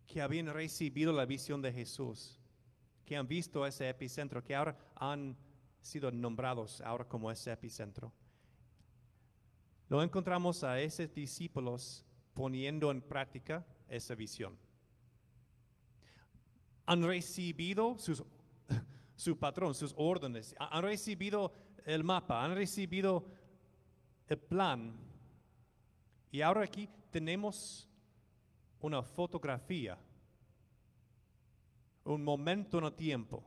que 0.06 0.20
habían 0.20 0.46
recibido 0.52 1.12
la 1.12 1.24
visión 1.24 1.62
de 1.62 1.72
Jesús, 1.72 2.38
que 3.04 3.16
han 3.16 3.26
visto 3.26 3.66
ese 3.66 3.88
epicentro, 3.88 4.42
que 4.42 4.54
ahora 4.54 4.76
han 4.94 5.36
sido 5.80 6.10
nombrados 6.10 6.80
ahora 6.80 7.04
como 7.04 7.30
ese 7.30 7.50
epicentro. 7.52 8.12
Lo 9.88 10.02
encontramos 10.02 10.64
a 10.64 10.80
esos 10.80 11.12
discípulos 11.12 12.04
poniendo 12.34 12.90
en 12.90 13.02
práctica 13.02 13.64
esa 13.88 14.14
visión. 14.14 14.56
Han 16.86 17.02
recibido 17.02 17.98
sus, 17.98 18.22
su 19.16 19.38
patrón, 19.38 19.74
sus 19.74 19.94
órdenes, 19.96 20.54
han 20.58 20.82
recibido 20.82 21.52
el 21.84 22.04
mapa, 22.04 22.44
han 22.44 22.54
recibido 22.54 23.26
el 24.28 24.38
plan. 24.38 25.11
Y 26.32 26.40
ahora 26.40 26.64
aquí 26.64 26.88
tenemos 27.10 27.86
una 28.80 29.02
fotografía, 29.02 29.98
un 32.04 32.24
momento 32.24 32.78
en 32.78 32.84
el 32.84 32.94
tiempo 32.94 33.44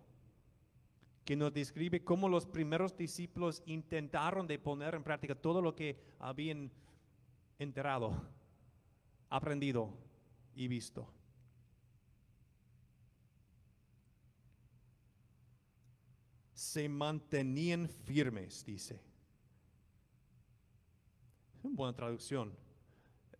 que 1.25 1.35
nos 1.35 1.51
describe 1.51 2.03
cómo 2.03 2.29
los 2.29 2.45
primeros 2.45 2.95
discípulos 2.95 3.63
intentaron 3.65 4.45
de 4.45 4.59
poner 4.59 4.93
en 4.93 5.03
práctica 5.03 5.33
todo 5.33 5.63
lo 5.63 5.75
que 5.75 5.99
habían 6.19 6.71
enterado, 7.57 8.13
aprendido 9.31 9.89
y 10.53 10.67
visto. 10.67 11.11
Se 16.53 16.87
mantenían 16.87 17.89
firmes, 17.89 18.63
dice. 18.63 19.01
Buena 21.63 21.95
traducción. 21.95 22.64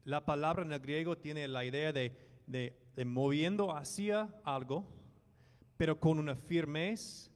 La 0.06 0.24
palabra 0.24 0.64
en 0.64 0.72
el 0.72 0.80
griego 0.80 1.18
tiene 1.18 1.48
la 1.48 1.66
idea 1.66 1.92
de, 1.92 2.16
de- 2.48 3.06
moviendo 3.06 3.76
hacia 3.76 4.34
algo, 4.44 4.88
pero 5.78 6.00
con 6.00 6.18
una 6.20 6.36
firmeza 6.36 7.30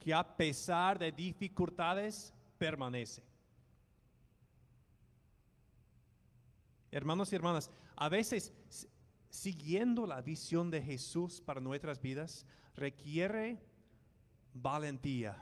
que 0.00 0.12
a 0.12 0.36
pesar 0.36 0.98
de 0.98 1.12
dificultades 1.12 2.34
permanece. 2.58 3.22
Hermanos 6.90 7.32
y 7.32 7.36
hermanas, 7.36 7.70
a 7.96 8.08
veces 8.08 8.52
siguiendo 9.28 10.06
la 10.06 10.20
visión 10.22 10.70
de 10.70 10.80
Jesús 10.82 11.40
para 11.40 11.60
nuestras 11.60 12.00
vidas 12.00 12.46
requiere 12.74 13.60
valentía 14.52 15.36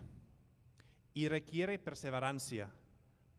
y 1.14 1.28
requiere 1.28 1.78
perseverancia, 1.78 2.70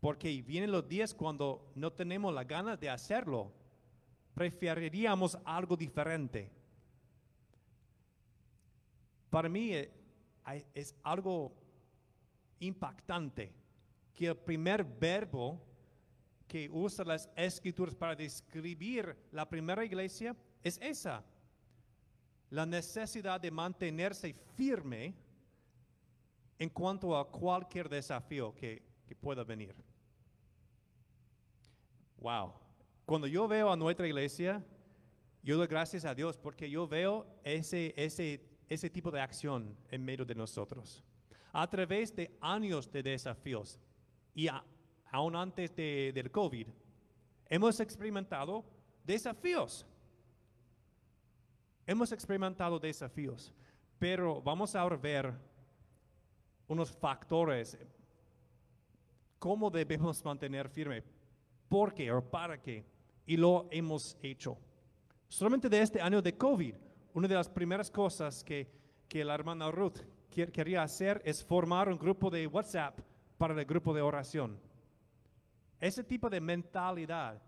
porque 0.03 0.41
vienen 0.41 0.69
los 0.69 0.85
días 0.85 1.13
cuando 1.13 1.71
no 1.75 1.93
tenemos 1.93 2.33
la 2.33 2.43
gana 2.43 2.75
de 2.75 2.89
hacerlo, 2.89 3.53
preferiríamos 4.33 5.37
algo 5.45 5.77
diferente. 5.77 6.51
Para 9.29 9.47
mí 9.47 9.73
eh, 9.73 9.89
es 10.73 10.93
algo 11.03 11.53
impactante 12.59 13.53
que 14.13 14.27
el 14.27 14.35
primer 14.35 14.83
verbo 14.83 15.61
que 16.49 16.69
usa 16.69 17.05
las 17.05 17.29
escrituras 17.37 17.95
para 17.95 18.13
describir 18.13 19.15
la 19.31 19.47
primera 19.47 19.85
iglesia 19.85 20.35
es 20.61 20.77
esa, 20.81 21.23
la 22.49 22.65
necesidad 22.65 23.39
de 23.39 23.51
mantenerse 23.51 24.33
firme 24.57 25.15
en 26.59 26.67
cuanto 26.67 27.17
a 27.17 27.31
cualquier 27.31 27.87
desafío 27.87 28.53
que, 28.53 28.83
que 29.07 29.15
pueda 29.15 29.45
venir. 29.45 29.92
Wow. 32.23 32.53
Cuando 33.05 33.27
yo 33.27 33.49
veo 33.49 33.69
a 33.69 33.75
nuestra 33.75 34.07
iglesia, 34.07 34.63
yo 35.43 35.57
doy 35.57 35.67
gracias 35.67 36.05
a 36.05 36.15
Dios 36.15 36.37
porque 36.37 36.69
yo 36.69 36.87
veo 36.87 37.27
ese, 37.43 37.93
ese, 37.97 38.39
ese 38.69 38.89
tipo 38.89 39.11
de 39.11 39.19
acción 39.19 39.75
en 39.91 40.05
medio 40.05 40.23
de 40.23 40.33
nosotros. 40.33 41.03
A 41.51 41.69
través 41.69 42.15
de 42.15 42.35
años 42.39 42.89
de 42.89 43.03
desafíos 43.03 43.77
y 44.33 44.47
aún 45.11 45.35
antes 45.35 45.75
de- 45.75 46.13
del 46.15 46.31
COVID, 46.31 46.67
hemos 47.49 47.77
experimentado 47.81 48.63
desafíos. 49.03 49.85
Hemos 51.85 52.09
experimentado 52.13 52.79
desafíos, 52.79 53.53
pero 53.99 54.41
vamos 54.41 54.73
ahora 54.75 54.95
a 54.95 54.99
ver 54.99 55.33
unos 56.69 56.89
factores, 56.89 57.77
cómo 59.37 59.69
debemos 59.69 60.23
mantener 60.23 60.69
firme, 60.69 61.03
por 61.73 61.91
qué 61.95 62.11
o 62.11 62.21
para 62.21 62.61
qué, 62.61 62.85
y 63.25 63.35
lo 63.35 63.67
hemos 63.71 64.15
hecho. 64.21 64.59
Solamente 65.27 65.67
de 65.69 65.81
este 65.81 65.99
año 65.99 66.21
de 66.21 66.37
COVID, 66.37 66.75
una 67.15 67.27
de 67.27 67.33
las 67.33 67.49
primeras 67.49 67.89
cosas 67.89 68.43
que, 68.43 68.69
que 69.07 69.25
la 69.25 69.33
hermana 69.33 69.71
Ruth 69.71 69.97
quer- 70.31 70.51
quería 70.51 70.83
hacer 70.83 71.19
es 71.25 71.43
formar 71.43 71.89
un 71.89 71.97
grupo 71.97 72.29
de 72.29 72.45
WhatsApp 72.45 72.99
para 73.39 73.59
el 73.59 73.65
grupo 73.65 73.91
de 73.91 74.03
oración. 74.03 74.59
Ese 75.79 76.03
tipo 76.03 76.29
de 76.29 76.39
mentalidad 76.39 77.41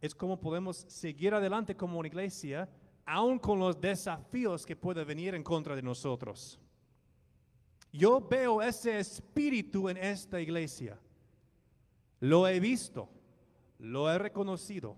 es 0.00 0.14
como 0.14 0.40
podemos 0.40 0.78
seguir 0.88 1.34
adelante 1.34 1.76
como 1.76 1.98
una 1.98 2.08
iglesia, 2.08 2.66
aun 3.04 3.38
con 3.38 3.58
los 3.58 3.78
desafíos 3.78 4.64
que 4.64 4.74
pueden 4.74 5.06
venir 5.06 5.34
en 5.34 5.42
contra 5.42 5.76
de 5.76 5.82
nosotros. 5.82 6.58
Yo 7.92 8.26
veo 8.26 8.62
ese 8.62 8.98
espíritu 8.98 9.90
en 9.90 9.98
esta 9.98 10.40
iglesia. 10.40 10.98
Lo 12.20 12.48
he 12.48 12.58
visto, 12.58 13.10
lo 13.80 14.10
he 14.10 14.18
reconocido 14.18 14.96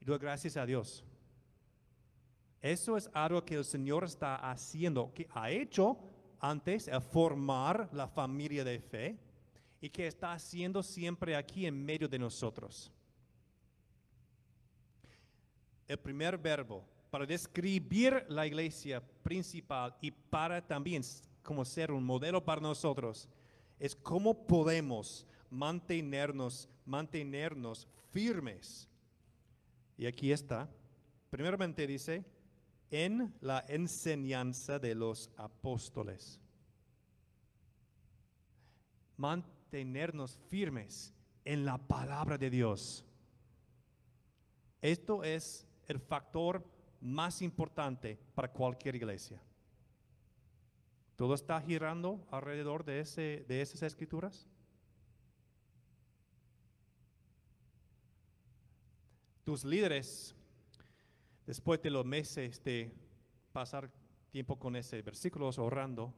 y 0.00 0.04
doy 0.04 0.18
gracias 0.18 0.56
a 0.56 0.66
Dios. 0.66 1.04
Eso 2.60 2.96
es 2.96 3.08
algo 3.14 3.44
que 3.44 3.54
el 3.54 3.64
Señor 3.64 4.04
está 4.04 4.36
haciendo, 4.50 5.12
que 5.14 5.26
ha 5.32 5.50
hecho 5.50 5.98
antes, 6.40 6.88
a 6.88 7.00
formar 7.00 7.88
la 7.92 8.08
familia 8.08 8.64
de 8.64 8.80
fe 8.80 9.18
y 9.80 9.88
que 9.88 10.06
está 10.06 10.32
haciendo 10.32 10.82
siempre 10.82 11.36
aquí 11.36 11.66
en 11.66 11.84
medio 11.84 12.08
de 12.08 12.18
nosotros. 12.18 12.90
El 15.86 15.98
primer 15.98 16.36
verbo 16.36 16.84
para 17.10 17.26
describir 17.26 18.24
la 18.28 18.46
iglesia 18.46 19.02
principal 19.22 19.96
y 20.00 20.10
para 20.10 20.64
también 20.64 21.02
como 21.42 21.64
ser 21.64 21.90
un 21.90 22.04
modelo 22.04 22.44
para 22.44 22.60
nosotros 22.60 23.28
es 23.78 23.96
cómo 23.96 24.46
podemos 24.46 25.26
mantenernos, 25.48 26.68
mantenernos 26.84 27.88
firmes. 28.12 28.88
Y 29.96 30.06
aquí 30.06 30.32
está. 30.32 30.68
Primeramente 31.30 31.86
dice, 31.86 32.24
en 32.90 33.34
la 33.40 33.64
enseñanza 33.68 34.78
de 34.78 34.94
los 34.94 35.30
apóstoles. 35.36 36.40
Mantenernos 39.16 40.38
firmes 40.48 41.14
en 41.44 41.64
la 41.64 41.78
palabra 41.78 42.36
de 42.36 42.50
Dios. 42.50 43.04
Esto 44.80 45.22
es 45.22 45.66
el 45.86 46.00
factor 46.00 46.64
más 47.00 47.42
importante 47.42 48.18
para 48.34 48.50
cualquier 48.50 48.96
iglesia. 48.96 49.40
¿Todo 51.16 51.34
está 51.34 51.60
girando 51.60 52.26
alrededor 52.30 52.84
de, 52.84 53.00
ese, 53.00 53.44
de 53.46 53.60
esas 53.60 53.82
escrituras? 53.82 54.48
Tus 59.44 59.64
líderes, 59.64 60.34
después 61.46 61.80
de 61.82 61.90
los 61.90 62.04
meses 62.04 62.62
de 62.62 62.92
pasar 63.52 63.90
tiempo 64.30 64.58
con 64.58 64.76
ese 64.76 65.02
versículos 65.02 65.58
orando, 65.58 66.14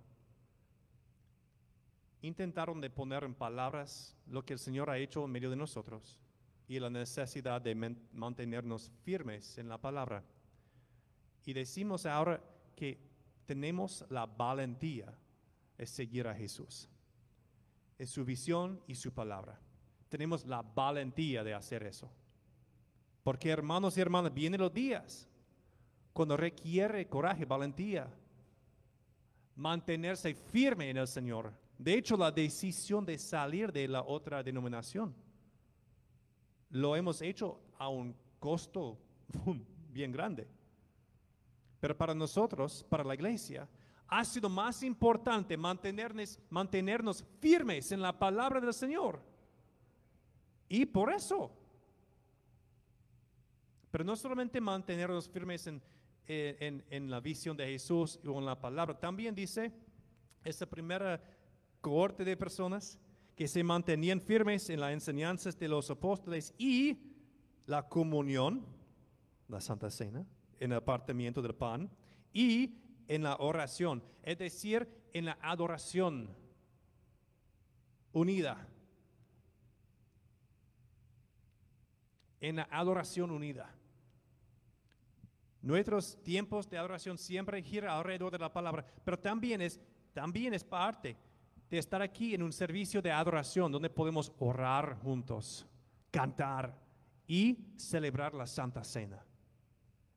intentaron 2.21 2.81
de 2.81 2.91
poner 2.91 3.25
en 3.25 3.35
palabras 3.35 4.17
lo 4.27 4.45
que 4.45 4.53
el 4.53 4.59
Señor 4.59 4.91
ha 4.91 4.99
hecho 4.99 5.25
en 5.25 5.31
medio 5.31 5.51
de 5.51 5.57
nosotros 5.57 6.19
y 6.69 6.79
la 6.79 6.91
necesidad 6.91 7.61
de 7.61 7.75
mantenernos 8.13 8.91
firmes 9.03 9.59
en 9.59 9.69
la 9.69 9.79
palabra. 9.79 10.25
Y 11.45 11.53
decimos 11.53 12.07
ahora 12.07 12.43
que 12.77 12.99
tenemos 13.47 14.05
la 14.09 14.27
valentía 14.27 15.13
de 15.77 15.87
seguir 15.87 16.29
a 16.29 16.35
Jesús. 16.35 16.89
Es 17.99 18.11
su 18.11 18.25
visión 18.25 18.81
y 18.87 18.95
su 18.95 19.13
palabra. 19.13 19.61
Tenemos 20.09 20.47
la 20.47 20.63
valentía 20.63 21.43
de 21.43 21.55
hacer 21.55 21.83
eso. 21.85 22.11
Porque 23.23 23.51
hermanos 23.51 23.97
y 23.97 24.01
hermanas, 24.01 24.33
vienen 24.35 24.61
los 24.61 24.73
días 24.73 25.29
cuando 26.13 26.37
requiere 26.37 27.09
coraje, 27.09 27.45
valentía, 27.45 28.09
mantenerse 29.55 30.35
firme 30.35 30.91
en 30.91 30.97
el 30.99 31.07
Señor. 31.07 31.53
De 31.79 31.95
hecho, 31.95 32.17
la 32.17 32.31
decisión 32.31 33.05
de 33.05 33.19
salir 33.19 33.73
de 33.73 33.89
la 33.89 34.03
otra 34.03 34.43
denominación 34.43 35.15
lo 36.71 36.97
hemos 36.97 37.21
hecho 37.21 37.61
a 37.79 37.89
un 37.89 38.17
costo 38.39 38.99
bien 39.91 40.11
grande. 40.11 40.49
Pero 41.81 41.97
para 41.97 42.15
nosotros, 42.15 42.85
para 42.89 43.05
la 43.05 43.15
iglesia, 43.15 43.69
ha 44.09 44.25
sido 44.25 44.49
más 44.49 44.83
importante 44.83 45.57
mantenernos, 45.57 46.39
mantenernos 46.51 47.25
firmes 47.41 47.93
en 47.93 48.01
la 48.01 48.17
palabra 48.17 48.61
del 48.61 48.75
Señor. 48.75 49.23
Y 50.69 50.87
por 50.87 51.13
eso, 51.13 51.51
pero 53.93 54.03
no 54.03 54.17
solamente 54.17 54.61
mantenernos 54.61 55.29
firmes 55.29 55.69
en, 55.69 55.81
en- 56.27 56.83
en 56.91 57.11
la 57.11 57.21
visión 57.21 57.57
de 57.57 57.67
Jesús 57.67 58.19
o 58.27 58.39
en 58.41 58.47
la 58.47 58.59
palabra, 58.61 58.99
también 58.99 59.35
dice 59.35 59.73
esa 60.45 60.67
primera 60.67 61.23
cohorte 61.81 62.25
de 62.25 62.37
personas 62.37 62.99
que 63.37 63.47
se 63.47 63.63
mantenían 63.63 64.21
firmes 64.21 64.69
en 64.71 64.81
las 64.81 64.93
enseñanzas 64.93 65.59
de 65.59 65.69
los 65.69 65.91
apóstoles 65.91 66.53
y 66.59 66.99
la 67.67 67.89
comunión, 67.89 68.65
la 69.49 69.61
Santa 69.61 69.91
Cena, 69.91 70.27
en 70.59 70.73
el 70.73 70.79
apartamiento 70.79 71.41
del 71.43 71.55
pan 71.55 71.91
y 72.33 72.77
en 73.09 73.23
la 73.23 73.37
oración, 73.37 74.03
es 74.23 74.39
decir, 74.39 74.89
en 75.13 75.27
la 75.27 75.39
adoración 75.43 76.29
unida. 78.13 78.69
En 82.41 82.57
la 82.57 82.69
adoración 82.71 83.31
unida. 83.31 83.73
Nuestros 85.63 86.21
tiempos 86.25 86.69
de 86.69 86.77
adoración 86.77 87.17
siempre 87.17 87.63
giran 87.63 87.91
alrededor 87.91 88.33
de 88.33 88.39
la 88.39 88.53
palabra, 88.53 88.85
pero 89.05 89.17
también 89.19 89.61
es, 89.63 89.81
también 90.13 90.53
es 90.55 90.65
parte 90.65 91.17
de 91.71 91.79
estar 91.79 92.03
aquí 92.03 92.35
en 92.35 92.43
un 92.43 92.53
servicio 92.53 93.01
de 93.01 93.13
adoración 93.13 93.71
donde 93.71 93.89
podemos 93.89 94.33
orar 94.41 94.99
juntos, 95.03 95.65
cantar 96.11 96.77
y 97.29 97.57
celebrar 97.77 98.35
la 98.35 98.47
Santa 98.47 98.83
Cena 98.83 99.25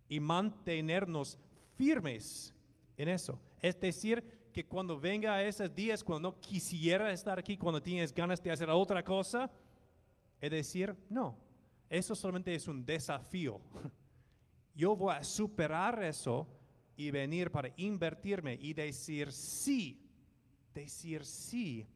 y 0.10 0.20
mantenernos 0.20 1.38
firmes 1.76 2.54
en 2.98 3.10
eso. 3.10 3.40
Es 3.62 3.80
decir, 3.80 4.50
que 4.52 4.66
cuando 4.66 5.00
venga 5.00 5.44
esos 5.44 5.74
días, 5.74 6.04
cuando 6.04 6.30
no 6.30 6.40
quisiera 6.40 7.12
estar 7.12 7.38
aquí, 7.38 7.58
cuando 7.58 7.82
tienes 7.82 8.14
ganas 8.14 8.42
de 8.42 8.52
hacer 8.52 8.70
otra 8.70 9.04
cosa, 9.04 9.52
es 10.42 10.52
decir, 10.52 10.96
no, 11.10 11.38
Eso 11.88 12.16
solamente 12.16 12.56
es 12.56 12.68
un 12.68 12.84
desafío. 12.84 13.62
Yo 14.76 14.96
voy 14.96 15.16
a 15.16 15.24
superar 15.24 16.04
eso 16.04 16.48
y 16.98 17.10
venir 17.10 17.52
para 17.52 17.74
invertirme 17.78 18.58
y 18.62 18.74
decir 18.74 19.32
sí, 19.32 20.06
decir 20.74 21.26
sí 21.26 21.88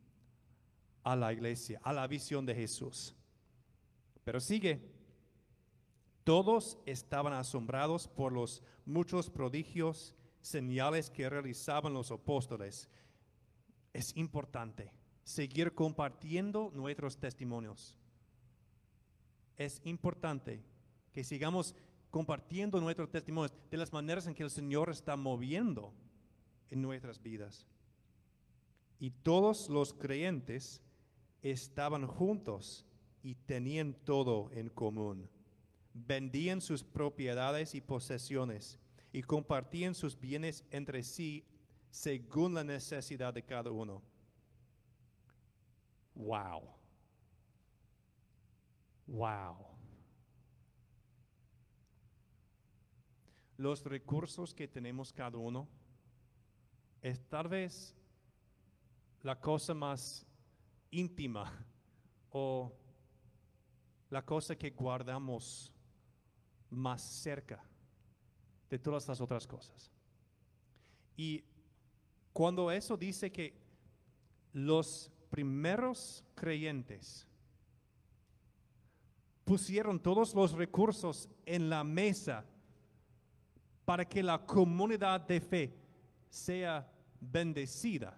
a 1.03 1.15
la 1.15 1.33
iglesia, 1.33 1.79
a 1.83 1.91
la 1.91 2.07
visión 2.07 2.45
de 2.45 2.55
Jesús. 2.55 3.15
Pero 4.23 4.39
sigue. 4.39 4.97
Todos 6.23 6.77
estaban 6.85 7.33
asombrados 7.33 8.07
por 8.07 8.31
los 8.31 8.61
muchos 8.85 9.29
prodigios, 9.29 10.15
señales 10.41 11.09
que 11.09 11.29
realizaban 11.29 11.93
los 11.93 12.11
apóstoles. 12.11 12.87
Es 13.93 14.15
importante 14.15 14.93
seguir 15.23 15.73
compartiendo 15.73 16.71
nuestros 16.73 17.17
testimonios. 17.17 17.97
Es 19.57 19.81
importante 19.85 20.63
que 21.11 21.23
sigamos 21.23 21.75
compartiendo 22.09 22.79
nuestros 22.79 23.09
testimonios 23.09 23.53
de 23.69 23.77
las 23.77 23.93
maneras 23.93 24.27
en 24.27 24.33
que 24.33 24.43
el 24.43 24.49
Señor 24.49 24.89
está 24.89 25.15
moviendo 25.15 25.93
en 26.69 26.81
nuestras 26.81 27.21
vidas. 27.21 27.67
Y 28.99 29.11
todos 29.11 29.69
los 29.69 29.93
creyentes 29.93 30.81
estaban 31.41 32.05
juntos 32.07 32.85
y 33.23 33.35
tenían 33.35 33.93
todo 33.93 34.49
en 34.51 34.69
común. 34.69 35.29
Vendían 35.93 36.61
sus 36.61 36.83
propiedades 36.83 37.75
y 37.75 37.81
posesiones 37.81 38.79
y 39.11 39.21
compartían 39.21 39.95
sus 39.95 40.19
bienes 40.19 40.65
entre 40.71 41.03
sí 41.03 41.45
según 41.89 42.53
la 42.53 42.63
necesidad 42.63 43.33
de 43.33 43.43
cada 43.43 43.71
uno. 43.71 44.01
Wow. 46.15 46.63
Wow. 49.07 49.78
Los 53.59 53.83
recursos 53.83 54.53
que 54.53 54.69
tenemos 54.69 55.11
cada 55.11 55.37
uno 55.37 55.67
es 57.01 57.19
tal 57.27 57.49
vez 57.49 57.93
la 59.21 59.37
cosa 59.37 59.73
más 59.73 60.25
íntima 60.91 61.51
o 62.29 62.71
la 64.09 64.25
cosa 64.25 64.55
que 64.55 64.69
guardamos 64.69 65.73
más 66.69 67.01
cerca 67.01 67.61
de 68.69 68.79
todas 68.79 69.05
las 69.09 69.19
otras 69.19 69.45
cosas. 69.45 69.91
Y 71.17 71.43
cuando 72.31 72.71
eso 72.71 72.95
dice 72.95 73.29
que 73.29 73.61
los 74.53 75.11
primeros 75.29 76.23
creyentes 76.33 77.27
pusieron 79.43 79.99
todos 79.99 80.33
los 80.33 80.53
recursos 80.53 81.27
en 81.45 81.69
la 81.69 81.83
mesa 81.83 82.45
para 83.89 84.05
que 84.05 84.21
la 84.21 84.37
comunidad 84.37 85.19
de 85.21 85.41
fe 85.41 85.73
sea 86.29 86.87
bendecida, 87.19 88.15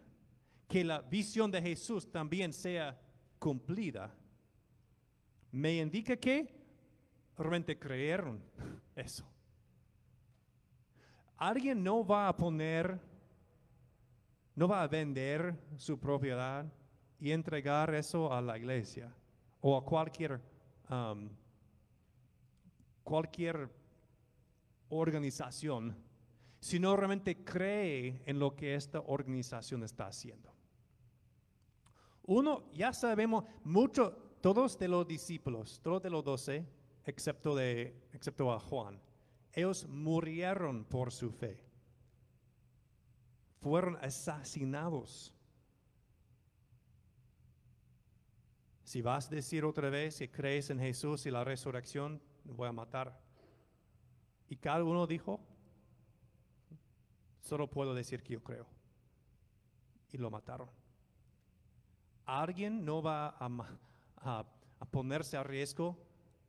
que 0.68 0.84
la 0.84 1.00
visión 1.00 1.50
de 1.50 1.62
Jesús 1.62 2.12
también 2.12 2.52
sea 2.52 3.00
cumplida, 3.40 4.14
me 5.50 5.78
indica 5.78 6.18
que 6.18 6.54
realmente 7.38 7.80
creyeron 7.80 8.44
eso. 8.94 9.24
Alguien 11.38 11.82
no 11.82 12.06
va 12.06 12.28
a 12.28 12.36
poner, 12.36 13.00
no 14.54 14.68
va 14.68 14.84
a 14.84 14.88
vender 14.90 15.56
su 15.78 15.98
propiedad 15.98 16.66
y 17.18 17.32
entregar 17.32 17.96
eso 17.96 18.34
a 18.34 18.42
la 18.42 18.58
iglesia 18.58 19.10
o 19.62 19.78
a 19.78 19.86
cualquier, 19.86 20.38
um, 20.90 21.30
cualquier 23.06 23.70
organización, 24.92 25.98
sino 26.60 26.96
realmente 26.96 27.44
cree 27.44 28.22
en 28.26 28.40
lo 28.40 28.56
que 28.56 28.76
esta 28.76 29.00
organización 29.00 29.84
está 29.84 30.08
haciendo. 30.08 30.54
Uno, 32.24 32.72
ya 32.74 32.94
sabemos 32.94 33.46
mucho, 33.64 34.12
todos 34.42 34.78
de 34.78 34.88
los 34.88 35.08
discípulos, 35.08 35.80
todos 35.82 36.04
de 36.04 36.10
los 36.10 36.24
doce, 36.24 36.68
excepto, 37.04 37.60
excepto 37.60 38.52
a 38.52 38.60
Juan, 38.60 39.02
ellos 39.54 39.88
murieron 39.88 40.86
por 40.86 41.12
su 41.12 41.32
fe. 41.32 41.60
Fueron 43.60 43.98
asesinados. 43.98 45.34
Si 48.84 49.02
vas 49.02 49.28
a 49.28 49.36
decir 49.36 49.64
otra 49.64 49.90
vez 49.90 50.18
que 50.18 50.32
crees 50.32 50.70
en 50.70 50.80
Jesús 50.80 51.26
y 51.26 51.32
la 51.32 51.44
resurrección, 51.44 52.22
voy 52.44 52.68
a 52.68 52.72
matar. 52.72 53.31
Y 54.52 54.58
cada 54.58 54.84
uno 54.84 55.08
dijo, 55.08 55.40
solo 57.40 57.70
puedo 57.70 57.96
decir 57.96 58.22
que 58.22 58.34
yo 58.34 58.44
creo. 58.44 58.68
Y 60.12 60.18
lo 60.18 60.30
mataron. 60.30 60.70
Alguien 62.26 62.84
no 62.84 63.02
va 63.02 63.34
a, 63.40 64.46
ponerse 64.92 65.38
a 65.38 65.44
riesgo 65.44 65.98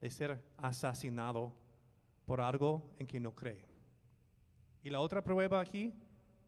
de 0.01 0.11
ser 0.11 0.45
asesinado 0.57 1.55
por 2.27 2.41
algo 2.41 2.91
en 2.99 3.07
que 3.07 3.21
no 3.21 3.37
cree. 3.37 3.65
Y 4.83 4.91
la 4.91 4.99
otra 4.99 5.23
prueba 5.23 5.61
aquí 5.61 5.95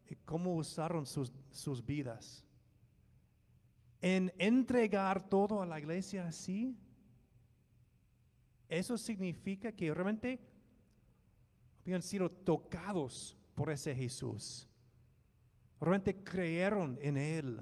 es 0.07 0.17
cómo 0.25 0.55
usaron 0.55 1.05
sus, 1.05 1.31
sus 1.51 1.85
vidas. 1.85 2.45
En 4.01 4.33
entregar 4.39 5.29
todo 5.29 5.61
a 5.61 5.65
la 5.65 5.79
iglesia 5.79 6.27
así, 6.27 6.77
eso 8.67 8.97
significa 8.97 9.71
que 9.71 9.93
realmente 9.93 10.53
habían 11.85 12.01
sido 12.01 12.31
tocados 12.31 13.37
por 13.53 13.69
ese 13.69 13.93
Jesús. 13.93 14.67
Realmente 15.79 16.23
creyeron 16.23 16.97
en 16.99 17.15
Él 17.15 17.61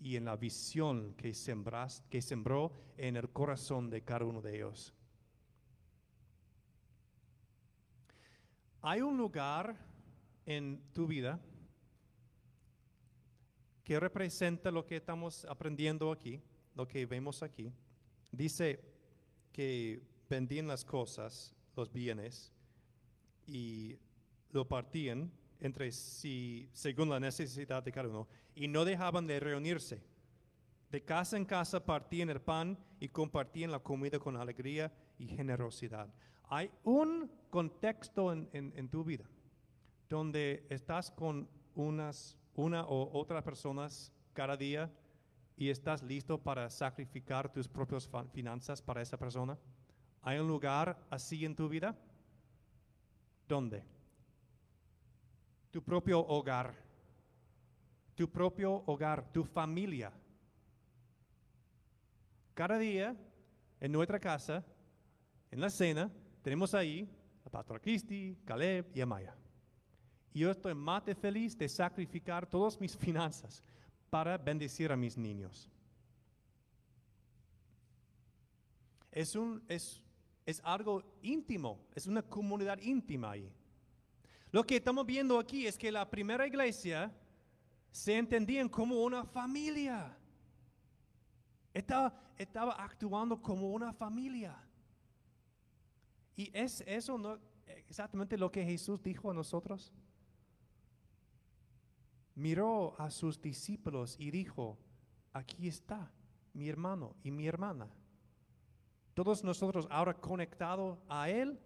y 0.00 0.16
en 0.16 0.24
la 0.24 0.34
visión 0.34 1.14
que, 1.14 1.32
que 2.10 2.22
sembró 2.22 2.72
en 2.96 3.16
el 3.16 3.30
corazón 3.30 3.88
de 3.88 4.02
cada 4.02 4.24
uno 4.24 4.42
de 4.42 4.56
ellos. 4.56 4.92
Hay 8.82 9.00
un 9.00 9.16
lugar 9.16 9.76
en 10.44 10.82
tu 10.92 11.06
vida 11.06 11.38
que 13.84 14.00
representa 14.00 14.72
lo 14.72 14.84
que 14.84 14.96
estamos 14.96 15.44
aprendiendo 15.44 16.10
aquí, 16.10 16.42
lo 16.74 16.88
que 16.88 17.06
vemos 17.06 17.44
aquí. 17.44 17.72
Dice 18.32 18.80
que 19.52 20.02
vendían 20.28 20.66
las 20.66 20.84
cosas, 20.84 21.54
los 21.76 21.92
bienes, 21.92 22.52
y 23.50 23.98
lo 24.52 24.66
partían 24.66 25.30
entre 25.60 25.90
sí 25.92 26.68
según 26.72 27.10
la 27.10 27.20
necesidad 27.20 27.82
de 27.82 27.92
cada 27.92 28.08
uno 28.08 28.28
y 28.54 28.68
no 28.68 28.84
dejaban 28.84 29.26
de 29.26 29.40
reunirse. 29.40 30.02
De 30.90 31.04
casa 31.04 31.36
en 31.36 31.44
casa 31.44 31.84
partían 31.84 32.30
el 32.30 32.40
pan 32.40 32.78
y 32.98 33.08
compartían 33.08 33.70
la 33.70 33.80
comida 33.80 34.18
con 34.18 34.36
alegría 34.36 34.92
y 35.18 35.28
generosidad. 35.28 36.08
Hay 36.48 36.70
un 36.82 37.30
contexto 37.48 38.32
en, 38.32 38.88
tu 38.88 39.04
vida 39.04 39.24
donde 40.08 40.66
estás 40.68 41.10
con 41.10 41.48
unas, 41.74 42.36
una 42.54 42.84
o 42.86 43.18
otras 43.18 43.44
personas 43.44 44.12
cada 44.32 44.56
día 44.56 44.90
y 45.56 45.68
estás 45.68 46.02
listo 46.02 46.38
para 46.38 46.68
sacrificar 46.70 47.52
tus 47.52 47.68
propias 47.68 48.08
finanzas 48.32 48.82
para 48.82 49.02
esa 49.02 49.16
persona. 49.16 49.56
¿Hay 50.22 50.38
un 50.38 50.48
lugar 50.48 50.98
así 51.08 51.44
en 51.44 51.54
tu 51.54 51.68
vida? 51.68 51.96
¿Dónde? 53.50 53.82
Tu 55.72 55.82
propio 55.82 56.20
hogar. 56.20 56.72
Tu 58.14 58.30
propio 58.30 58.84
hogar, 58.86 59.32
tu 59.32 59.42
familia. 59.42 60.12
Cada 62.54 62.78
día 62.78 63.16
en 63.80 63.90
nuestra 63.90 64.20
casa, 64.20 64.64
en 65.50 65.60
la 65.60 65.68
cena, 65.68 66.08
tenemos 66.42 66.74
ahí 66.74 67.10
a 67.44 67.50
Pastor 67.50 67.80
Cristi, 67.80 68.38
Caleb 68.44 68.92
y 68.94 69.00
Amaya. 69.00 69.34
Y 70.32 70.40
yo 70.40 70.52
estoy 70.52 70.74
más 70.74 71.04
de 71.04 71.16
feliz 71.16 71.58
de 71.58 71.68
sacrificar 71.68 72.46
todas 72.46 72.80
mis 72.80 72.96
finanzas 72.96 73.64
para 74.10 74.38
bendecir 74.38 74.92
a 74.92 74.96
mis 74.96 75.18
niños. 75.18 75.68
Es, 79.10 79.34
un, 79.34 79.60
es, 79.66 80.00
es 80.50 80.60
algo 80.64 81.02
íntimo, 81.22 81.80
es 81.94 82.06
una 82.06 82.22
comunidad 82.22 82.78
íntima 82.80 83.32
ahí. 83.32 83.52
Lo 84.52 84.64
que 84.64 84.76
estamos 84.76 85.06
viendo 85.06 85.38
aquí 85.38 85.66
es 85.66 85.78
que 85.78 85.92
la 85.92 86.08
primera 86.10 86.46
iglesia 86.46 87.12
se 87.90 88.18
entendían 88.18 88.68
como 88.68 89.02
una 89.02 89.24
familia. 89.24 90.16
Estaba, 91.72 92.12
estaba 92.36 92.72
actuando 92.72 93.40
como 93.40 93.70
una 93.70 93.92
familia. 93.92 94.56
Y 96.36 96.50
es 96.52 96.82
eso 96.86 97.16
no 97.16 97.38
exactamente 97.88 98.36
lo 98.36 98.50
que 98.50 98.64
Jesús 98.64 99.02
dijo 99.02 99.30
a 99.30 99.34
nosotros. 99.34 99.92
Miró 102.34 102.98
a 102.98 103.10
sus 103.10 103.40
discípulos 103.40 104.16
y 104.18 104.30
dijo, 104.30 104.78
aquí 105.32 105.68
está 105.68 106.10
mi 106.52 106.68
hermano 106.68 107.14
y 107.22 107.30
mi 107.30 107.46
hermana. 107.46 107.88
Todos 109.24 109.44
nosotros 109.44 109.86
ahora 109.90 110.14
conectados 110.14 110.98
a 111.08 111.28
Él, 111.28 111.60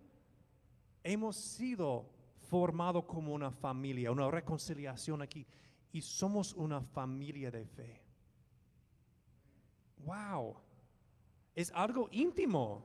hemos 1.04 1.36
sido 1.36 2.10
formados 2.50 3.04
como 3.04 3.32
una 3.32 3.50
familia, 3.52 4.10
una 4.10 4.28
reconciliación 4.28 5.22
aquí, 5.22 5.46
y 5.92 6.00
somos 6.00 6.52
una 6.54 6.80
familia 6.80 7.52
de 7.52 7.64
fe. 7.64 8.02
¡Wow! 9.98 10.56
Es 11.54 11.70
algo 11.72 12.08
íntimo. 12.10 12.84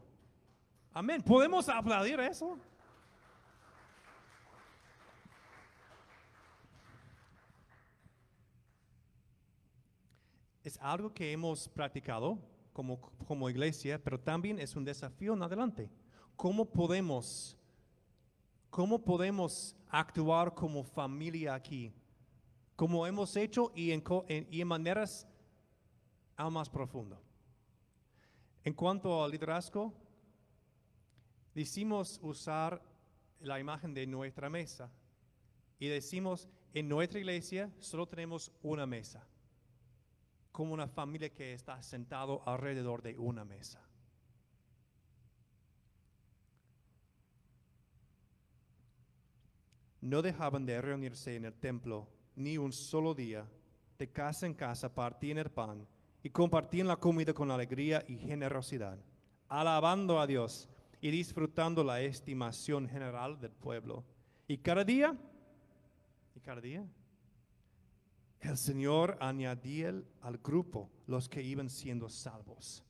Amén. 0.93 1.23
¿Podemos 1.23 1.67
aplaudir 1.67 2.19
eso? 2.19 2.59
es 10.63 10.77
algo 10.79 11.11
que 11.11 11.31
hemos 11.31 11.67
practicado 11.67 12.37
como, 12.79 13.01
como 13.27 13.49
iglesia, 13.49 14.01
pero 14.01 14.17
también 14.17 14.57
es 14.57 14.73
un 14.73 14.85
desafío 14.85 15.33
en 15.33 15.43
adelante. 15.43 15.89
¿Cómo 16.37 16.63
podemos, 16.63 17.57
cómo 18.69 19.03
podemos 19.03 19.75
actuar 19.89 20.53
como 20.53 20.85
familia 20.85 21.55
aquí? 21.55 21.93
Como 22.77 23.05
hemos 23.05 23.35
hecho 23.35 23.73
y 23.75 23.91
en, 23.91 24.01
y 24.49 24.61
en 24.61 24.67
maneras 24.69 25.27
aún 26.37 26.53
más 26.53 26.69
profundas. 26.69 27.19
En 28.63 28.73
cuanto 28.73 29.21
al 29.21 29.31
liderazgo, 29.31 29.93
decimos 31.53 32.17
usar 32.23 32.81
la 33.41 33.59
imagen 33.59 33.93
de 33.93 34.07
nuestra 34.07 34.49
mesa 34.49 34.89
y 35.79 35.87
decimos, 35.89 36.47
en 36.73 36.87
nuestra 36.87 37.19
iglesia 37.19 37.69
solo 37.79 38.07
tenemos 38.07 38.53
una 38.61 38.85
mesa 38.85 39.27
como 40.59 40.73
una 40.73 40.89
familia 40.89 41.29
que 41.29 41.53
está 41.53 41.81
sentado 41.81 42.43
alrededor 42.45 43.01
de 43.01 43.17
una 43.17 43.45
mesa. 43.45 43.79
No 50.01 50.21
dejaban 50.21 50.65
de 50.65 50.81
reunirse 50.81 51.37
en 51.37 51.45
el 51.45 51.53
templo 51.53 52.09
ni 52.35 52.57
un 52.57 52.73
solo 52.73 53.15
día, 53.15 53.47
de 53.97 54.11
casa 54.11 54.47
en 54.47 54.53
casa 54.53 54.93
partían 54.93 55.37
el 55.37 55.49
pan 55.49 55.87
y 56.23 56.29
compartían 56.29 56.87
la 56.87 56.97
comida 56.97 57.33
con 57.33 57.51
alegría 57.51 58.03
y 58.05 58.17
generosidad, 58.17 58.99
alabando 59.47 60.19
a 60.19 60.27
Dios 60.27 60.67
y 60.99 61.09
disfrutando 61.09 61.85
la 61.85 62.01
estimación 62.01 62.85
general 62.89 63.39
del 63.39 63.51
pueblo. 63.51 64.03
Y 64.45 64.57
cada 64.57 64.83
día, 64.83 65.15
y 66.35 66.41
cada 66.41 66.59
día, 66.59 66.85
el 68.41 68.57
Señor 68.57 69.17
añadía 69.19 69.93
al 70.21 70.37
grupo 70.37 70.89
los 71.07 71.27
que 71.27 71.41
iban 71.41 71.69
siendo 71.69 72.09
salvos. 72.09 72.83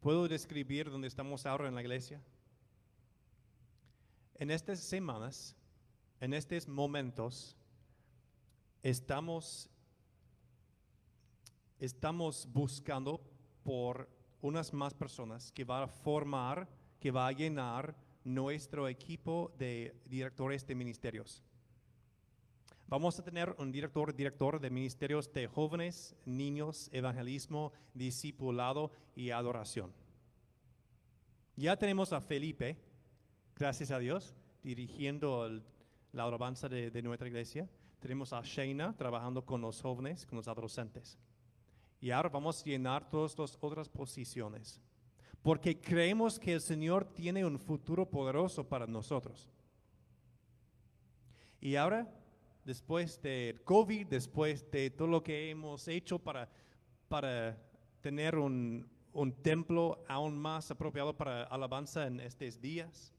¿Puedo 0.00 0.28
describir 0.28 0.90
dónde 0.90 1.08
estamos 1.08 1.46
ahora 1.46 1.68
en 1.68 1.74
la 1.74 1.80
iglesia? 1.80 2.20
En 4.34 4.50
estas 4.50 4.80
semanas, 4.80 5.56
en 6.20 6.34
estos 6.34 6.68
momentos, 6.68 7.56
estamos, 8.82 9.70
estamos 11.78 12.46
buscando 12.52 13.20
por 13.62 14.08
unas 14.42 14.74
más 14.74 14.92
personas 14.92 15.50
que 15.52 15.64
van 15.64 15.84
a 15.84 15.88
formar, 15.88 16.68
que 17.00 17.10
va 17.10 17.26
a 17.26 17.32
llenar 17.32 18.03
nuestro 18.24 18.88
equipo 18.88 19.52
de 19.58 19.94
directores 20.06 20.66
de 20.66 20.74
ministerios. 20.74 21.42
Vamos 22.86 23.18
a 23.18 23.24
tener 23.24 23.54
un 23.58 23.72
director, 23.72 24.14
director 24.14 24.60
de 24.60 24.70
ministerios 24.70 25.32
de 25.32 25.46
jóvenes, 25.46 26.14
niños, 26.24 26.90
evangelismo, 26.92 27.72
discipulado 27.94 28.92
y 29.14 29.30
adoración. 29.30 29.92
Ya 31.56 31.76
tenemos 31.76 32.12
a 32.12 32.20
Felipe, 32.20 32.76
gracias 33.56 33.90
a 33.90 33.98
Dios, 33.98 34.34
dirigiendo 34.62 35.48
la 36.12 36.24
alabanza 36.24 36.68
de, 36.68 37.02
nuestra 37.02 37.28
iglesia. 37.28 37.68
Tenemos 38.00 38.32
a 38.32 38.42
Sheina 38.42 38.94
trabajando 38.96 39.44
con 39.44 39.60
los 39.60 39.80
jóvenes, 39.80 40.26
con 40.26 40.36
los 40.36 40.48
adolescentes. 40.48 41.18
Y 42.00 42.10
ahora 42.10 42.28
vamos 42.28 42.60
a 42.60 42.64
llenar 42.64 43.08
todas 43.08 43.38
las 43.38 43.56
otras 43.60 43.88
posiciones 43.88 44.80
porque 45.44 45.78
creemos 45.78 46.38
que 46.38 46.54
el 46.54 46.62
Señor 46.62 47.04
tiene 47.04 47.44
un 47.44 47.58
futuro 47.58 48.08
poderoso 48.08 48.66
para 48.66 48.86
nosotros. 48.86 49.50
Y 51.60 51.76
ahora, 51.76 52.10
después 52.64 53.20
del 53.20 53.62
COVID, 53.62 54.06
después 54.06 54.70
de 54.70 54.88
todo 54.88 55.06
lo 55.06 55.22
que 55.22 55.50
hemos 55.50 55.86
hecho 55.86 56.18
para, 56.18 56.48
para 57.08 57.58
tener 58.00 58.38
un, 58.38 58.88
un 59.12 59.32
templo 59.34 60.02
aún 60.08 60.38
más 60.38 60.70
apropiado 60.70 61.14
para 61.14 61.42
alabanza 61.42 62.06
en 62.06 62.20
estos 62.20 62.58
días, 62.58 63.12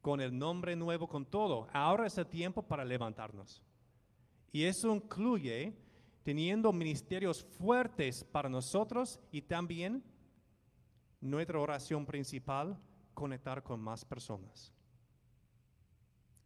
con 0.00 0.20
el 0.20 0.38
nombre 0.38 0.76
nuevo, 0.76 1.08
con 1.08 1.26
todo, 1.26 1.66
ahora 1.72 2.06
es 2.06 2.16
el 2.18 2.26
tiempo 2.28 2.62
para 2.62 2.84
levantarnos. 2.84 3.60
Y 4.52 4.62
eso 4.62 4.94
incluye 4.94 5.74
teniendo 6.22 6.72
ministerios 6.72 7.42
fuertes 7.42 8.22
para 8.22 8.48
nosotros 8.48 9.18
y 9.32 9.42
también 9.42 10.04
nuestra 11.20 11.58
oración 11.58 12.06
principal, 12.06 12.78
conectar 13.14 13.62
con 13.62 13.80
más 13.80 14.04
personas. 14.04 14.72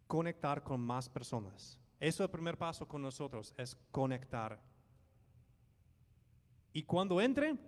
Conectar 0.07 0.63
con 0.63 0.81
más 0.81 1.09
personas. 1.09 1.79
Eso 2.01 2.23
es 2.23 2.29
el 2.29 2.31
primer 2.31 2.59
paso 2.59 2.87
con 2.87 3.03
nosotros, 3.03 3.55
es 3.57 3.77
conectar. 3.91 4.61
Y 6.73 6.83
cuando 6.83 7.21
entren, 7.21 7.61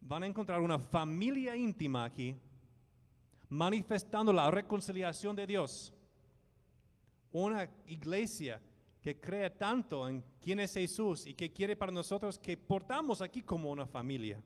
van 0.00 0.22
a 0.22 0.26
encontrar 0.26 0.60
una 0.60 0.78
familia 0.78 1.56
íntima 1.56 2.04
aquí, 2.04 2.36
manifestando 3.48 4.32
la 4.32 4.50
reconciliación 4.50 5.34
de 5.36 5.46
Dios. 5.46 5.94
Una 7.32 7.68
iglesia 7.86 8.60
que 9.00 9.20
cree 9.20 9.50
tanto 9.50 10.08
en 10.08 10.24
quién 10.40 10.60
es 10.60 10.74
Jesús 10.74 11.26
y 11.26 11.34
que 11.34 11.52
quiere 11.52 11.76
para 11.76 11.92
nosotros 11.92 12.38
que 12.38 12.56
portamos 12.56 13.22
aquí 13.22 13.42
como 13.42 13.70
una 13.70 13.86
familia 13.86 14.42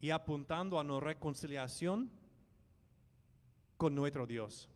y 0.00 0.10
apuntando 0.10 0.78
a 0.78 0.84
nuestra 0.84 1.08
reconciliación 1.08 2.10
con 3.76 3.94
nuestro 3.94 4.26
Dios. 4.26 4.68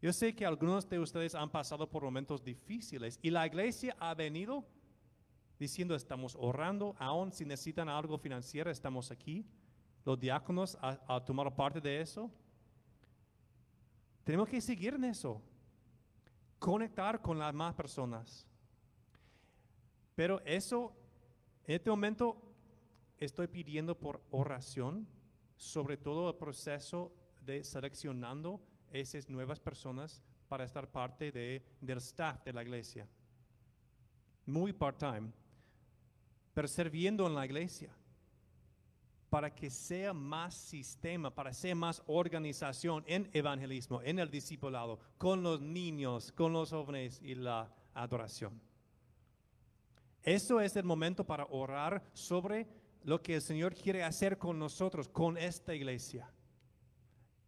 Yo 0.00 0.12
sé 0.12 0.34
que 0.34 0.44
algunos 0.44 0.88
de 0.88 0.98
ustedes 0.98 1.34
han 1.34 1.50
pasado 1.50 1.88
por 1.88 2.02
momentos 2.02 2.42
difíciles 2.42 3.18
y 3.22 3.30
la 3.30 3.46
iglesia 3.46 3.96
ha 4.00 4.14
venido 4.14 4.64
diciendo 5.58 5.94
estamos 5.94 6.36
orando, 6.40 6.96
aún 6.98 7.30
si 7.30 7.44
necesitan 7.44 7.88
algo 7.88 8.18
financiero, 8.18 8.68
estamos 8.68 9.12
aquí. 9.12 9.46
Los 10.04 10.18
diáconos 10.18 10.76
han 10.80 11.24
tomado 11.24 11.54
parte 11.54 11.80
de 11.80 12.00
eso. 12.00 12.28
Tenemos 14.24 14.48
que 14.48 14.60
seguir 14.60 14.94
en 14.94 15.04
eso, 15.04 15.40
conectar 16.58 17.22
con 17.22 17.38
las 17.38 17.54
más 17.54 17.74
personas. 17.74 18.44
Pero 20.16 20.40
eso, 20.44 20.92
en 21.64 21.76
este 21.76 21.90
momento, 21.90 22.51
estoy 23.24 23.46
pidiendo 23.46 23.98
por 23.98 24.20
oración, 24.30 25.06
sobre 25.56 25.96
todo 25.96 26.28
el 26.30 26.36
proceso 26.36 27.12
de 27.40 27.62
seleccionando 27.62 28.60
esas 28.90 29.28
nuevas 29.28 29.60
personas 29.60 30.22
para 30.48 30.64
estar 30.64 30.90
parte 30.90 31.30
de, 31.30 31.64
del 31.80 31.98
staff 31.98 32.42
de 32.44 32.52
la 32.52 32.62
iglesia. 32.62 33.08
Muy 34.44 34.72
part-time, 34.72 35.32
pero 36.52 36.66
sirviendo 36.66 37.26
en 37.26 37.34
la 37.34 37.46
iglesia 37.46 37.94
para 39.30 39.54
que 39.54 39.70
sea 39.70 40.12
más 40.12 40.54
sistema, 40.54 41.34
para 41.34 41.54
sea 41.54 41.74
más 41.74 42.02
organización 42.06 43.04
en 43.06 43.30
evangelismo, 43.32 44.02
en 44.02 44.18
el 44.18 44.30
discipulado, 44.30 44.98
con 45.16 45.42
los 45.42 45.60
niños, 45.60 46.32
con 46.32 46.52
los 46.52 46.70
jóvenes 46.70 47.20
y 47.22 47.36
la 47.36 47.72
adoración. 47.94 48.60
Eso 50.22 50.60
es 50.60 50.76
el 50.76 50.84
momento 50.84 51.24
para 51.24 51.46
orar 51.46 52.02
sobre 52.12 52.81
lo 53.04 53.22
que 53.22 53.36
el 53.36 53.42
Señor 53.42 53.74
quiere 53.74 54.02
hacer 54.02 54.38
con 54.38 54.58
nosotros, 54.58 55.08
con 55.08 55.36
esta 55.36 55.74
iglesia. 55.74 56.30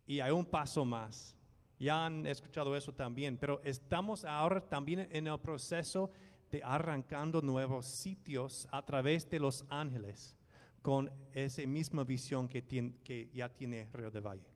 Y 0.06 0.20
hay 0.20 0.30
un 0.30 0.44
paso 0.44 0.84
más. 0.84 1.36
Ya 1.78 2.06
han 2.06 2.26
escuchado 2.26 2.76
eso 2.76 2.92
también, 2.92 3.36
pero 3.36 3.60
estamos 3.64 4.24
ahora 4.24 4.60
también 4.60 5.08
en 5.10 5.26
el 5.26 5.38
proceso 5.38 6.10
de 6.50 6.62
arrancando 6.62 7.42
nuevos 7.42 7.86
sitios 7.86 8.68
a 8.70 8.84
través 8.84 9.28
de 9.28 9.40
los 9.40 9.64
ángeles 9.68 10.36
con 10.82 11.10
esa 11.32 11.62
misma 11.66 12.04
visión 12.04 12.48
que, 12.48 12.62
que 12.62 13.30
ya 13.32 13.48
tiene 13.48 13.88
Río 13.92 14.10
de 14.10 14.20
Valle. 14.20 14.54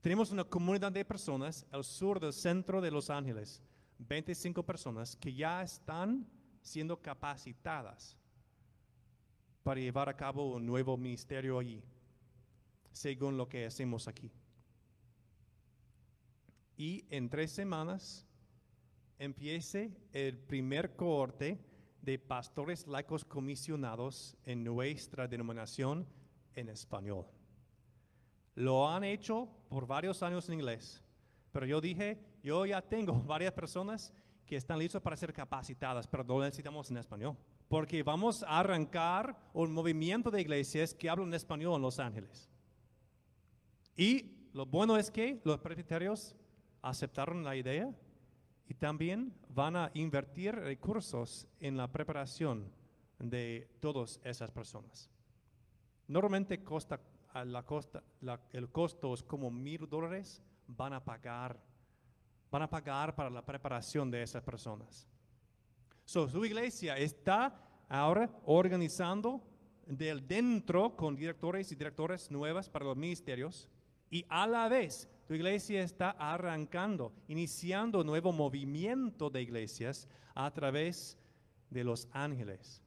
Tenemos 0.00 0.30
una 0.30 0.44
comunidad 0.44 0.92
de 0.92 1.04
personas 1.04 1.66
al 1.70 1.84
sur 1.84 2.20
del 2.20 2.32
centro 2.32 2.80
de 2.80 2.90
Los 2.90 3.10
Ángeles, 3.10 3.62
25 3.98 4.62
personas 4.62 5.16
que 5.16 5.32
ya 5.32 5.62
están 5.62 6.28
siendo 6.60 7.00
capacitadas 7.00 8.16
para 9.66 9.80
llevar 9.80 10.08
a 10.08 10.16
cabo 10.16 10.52
un 10.54 10.64
nuevo 10.64 10.96
ministerio 10.96 11.58
allí, 11.58 11.82
según 12.92 13.36
lo 13.36 13.48
que 13.48 13.66
hacemos 13.66 14.06
aquí. 14.06 14.30
Y 16.76 17.04
en 17.10 17.28
tres 17.28 17.50
semanas 17.50 18.24
empiece 19.18 19.90
el 20.12 20.38
primer 20.38 20.94
cohorte 20.94 21.58
de 22.00 22.16
pastores 22.16 22.86
laicos 22.86 23.24
comisionados 23.24 24.36
en 24.44 24.62
nuestra 24.62 25.26
denominación 25.26 26.06
en 26.54 26.68
español. 26.68 27.26
Lo 28.54 28.88
han 28.88 29.02
hecho 29.02 29.48
por 29.68 29.84
varios 29.84 30.22
años 30.22 30.48
en 30.48 30.60
inglés, 30.60 31.02
pero 31.50 31.66
yo 31.66 31.80
dije, 31.80 32.20
yo 32.40 32.64
ya 32.66 32.80
tengo 32.80 33.14
varias 33.26 33.52
personas 33.52 34.14
que 34.46 34.54
están 34.54 34.78
listas 34.78 35.02
para 35.02 35.16
ser 35.16 35.32
capacitadas, 35.32 36.06
pero 36.06 36.22
no 36.22 36.38
necesitamos 36.38 36.88
en 36.92 36.98
español, 36.98 37.36
porque 37.68 38.02
vamos 38.02 38.42
a 38.42 38.60
arrancar 38.60 39.36
un 39.52 39.72
movimiento 39.72 40.30
de 40.30 40.40
iglesias 40.40 40.94
que 40.94 41.10
hablan 41.10 41.34
español 41.34 41.76
en 41.76 41.82
Los 41.82 41.98
Ángeles. 41.98 42.48
Y 43.96 44.48
lo 44.52 44.66
bueno 44.66 44.96
es 44.96 45.10
que 45.10 45.40
los 45.44 45.58
presbiterios 45.58 46.36
aceptaron 46.82 47.42
la 47.42 47.56
idea 47.56 47.92
y 48.68 48.74
también 48.74 49.34
van 49.48 49.76
a 49.76 49.90
invertir 49.94 50.54
recursos 50.54 51.46
en 51.60 51.76
la 51.76 51.90
preparación 51.90 52.70
de 53.18 53.68
todas 53.80 54.20
esas 54.24 54.50
personas. 54.50 55.10
Normalmente 56.08 56.62
costa, 56.62 57.00
la 57.44 57.64
costa, 57.64 58.02
el 58.52 58.70
costo 58.70 59.14
es 59.14 59.22
como 59.22 59.50
mil 59.50 59.88
dólares, 59.88 60.42
van 60.66 60.92
a 60.92 61.04
pagar, 61.04 61.60
van 62.50 62.62
a 62.62 62.70
pagar 62.70 63.14
para 63.14 63.30
la 63.30 63.44
preparación 63.44 64.10
de 64.10 64.22
esas 64.22 64.42
personas. 64.42 65.08
So, 66.06 66.28
su 66.28 66.44
iglesia 66.44 66.96
está 66.96 67.52
ahora 67.88 68.30
organizando 68.44 69.42
del 69.86 70.26
dentro 70.26 70.94
con 70.94 71.16
directores 71.16 71.72
y 71.72 71.74
directores 71.74 72.30
nuevas 72.30 72.70
para 72.70 72.84
los 72.84 72.96
ministerios 72.96 73.68
y 74.08 74.24
a 74.28 74.46
la 74.46 74.68
vez 74.68 75.08
tu 75.26 75.34
iglesia 75.34 75.82
está 75.82 76.10
arrancando, 76.10 77.12
iniciando 77.26 78.00
un 78.00 78.06
nuevo 78.06 78.32
movimiento 78.32 79.30
de 79.30 79.42
iglesias 79.42 80.08
a 80.32 80.48
través 80.52 81.18
de 81.70 81.82
los 81.82 82.08
ángeles. 82.12 82.80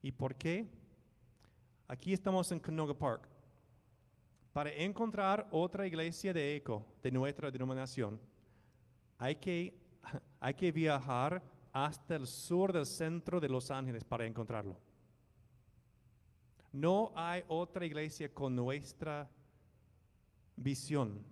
¿Y 0.00 0.10
por 0.10 0.36
qué? 0.36 0.66
Aquí 1.86 2.14
estamos 2.14 2.50
en 2.50 2.60
Canoga 2.60 2.94
Park. 2.94 3.28
Para 4.54 4.72
encontrar 4.72 5.46
otra 5.50 5.86
iglesia 5.86 6.32
de 6.32 6.56
eco 6.56 6.86
de 7.02 7.10
nuestra 7.10 7.50
denominación, 7.50 8.18
hay 9.18 9.36
que, 9.36 9.78
hay 10.40 10.54
que 10.54 10.72
viajar 10.72 11.57
hasta 11.72 12.16
el 12.16 12.26
sur 12.26 12.72
del 12.72 12.86
centro 12.86 13.40
de 13.40 13.48
Los 13.48 13.70
Ángeles 13.70 14.04
para 14.04 14.26
encontrarlo. 14.26 14.78
No 16.72 17.12
hay 17.16 17.44
otra 17.48 17.86
iglesia 17.86 18.32
con 18.32 18.54
nuestra 18.54 19.28
visión 20.56 21.24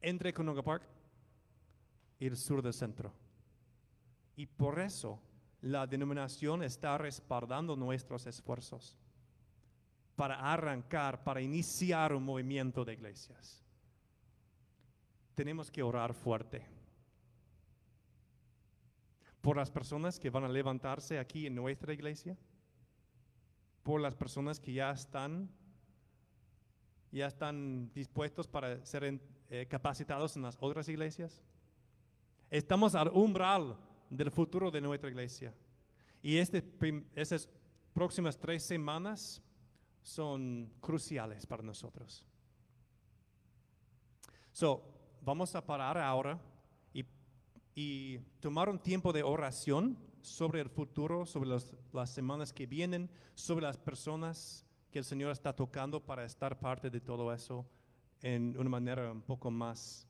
entre 0.00 0.32
Conoga 0.32 0.62
Park 0.62 0.84
y 2.18 2.26
el 2.26 2.36
sur 2.36 2.62
del 2.62 2.72
centro. 2.72 3.12
Y 4.36 4.46
por 4.46 4.78
eso 4.78 5.20
la 5.62 5.86
denominación 5.86 6.62
está 6.62 6.96
respaldando 6.98 7.74
nuestros 7.74 8.26
esfuerzos 8.26 8.96
para 10.14 10.36
arrancar, 10.52 11.24
para 11.24 11.40
iniciar 11.40 12.14
un 12.14 12.24
movimiento 12.24 12.84
de 12.84 12.94
iglesias. 12.94 13.62
Tenemos 15.34 15.70
que 15.70 15.82
orar 15.82 16.14
fuerte 16.14 16.75
por 19.46 19.56
las 19.56 19.70
personas 19.70 20.18
que 20.18 20.28
van 20.28 20.42
a 20.42 20.48
levantarse 20.48 21.20
aquí 21.20 21.46
en 21.46 21.54
nuestra 21.54 21.92
iglesia, 21.92 22.36
por 23.84 24.00
las 24.00 24.16
personas 24.16 24.58
que 24.58 24.72
ya 24.72 24.90
están 24.90 25.48
ya 27.12 27.28
están 27.28 27.92
dispuestos 27.94 28.48
para 28.48 28.84
ser 28.84 29.20
eh, 29.48 29.66
capacitados 29.70 30.34
en 30.34 30.42
las 30.42 30.56
otras 30.58 30.88
iglesias. 30.88 31.44
Estamos 32.50 32.96
al 32.96 33.06
umbral 33.10 33.76
del 34.10 34.32
futuro 34.32 34.68
de 34.68 34.80
nuestra 34.80 35.10
iglesia. 35.10 35.54
Y 36.20 36.38
este, 36.38 36.60
próximas 37.94 38.36
tres 38.36 38.64
semanas 38.64 39.40
son 40.02 40.72
cruciales 40.80 41.46
para 41.46 41.62
nosotros. 41.62 42.26
So, 44.50 44.82
vamos 45.22 45.54
a 45.54 45.64
parar 45.64 45.98
ahora 45.98 46.36
y, 47.76 48.14
y 48.14 48.18
tomar 48.40 48.68
un 48.68 48.80
tiempo 48.80 49.12
de 49.12 49.22
oración 49.22 49.96
sobre 50.20 50.60
el 50.60 50.68
futuro, 50.68 51.24
sobre 51.24 51.50
las 51.92 52.10
semanas 52.10 52.52
que 52.52 52.66
vienen, 52.66 53.08
sobre 53.34 53.64
las 53.64 53.76
personas 53.76 54.66
que 54.90 54.98
el 54.98 55.04
Señor 55.04 55.30
está 55.30 55.54
tocando 55.54 56.00
para 56.00 56.24
estar 56.24 56.58
parte 56.58 56.90
de 56.90 57.00
todo 57.00 57.32
eso 57.32 57.64
en 58.22 58.56
una 58.58 58.70
manera 58.70 59.12
un 59.12 59.22
poco 59.22 59.50
más. 59.50 60.08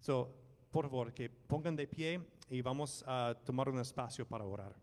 So, 0.00 0.34
por 0.70 0.86
favor, 0.86 1.12
que 1.12 1.28
pongan 1.28 1.76
de 1.76 1.86
pie 1.86 2.20
y 2.48 2.62
vamos 2.62 3.04
a 3.06 3.36
tomar 3.44 3.68
un 3.68 3.78
espacio 3.78 4.26
para 4.26 4.44
orar. 4.44 4.74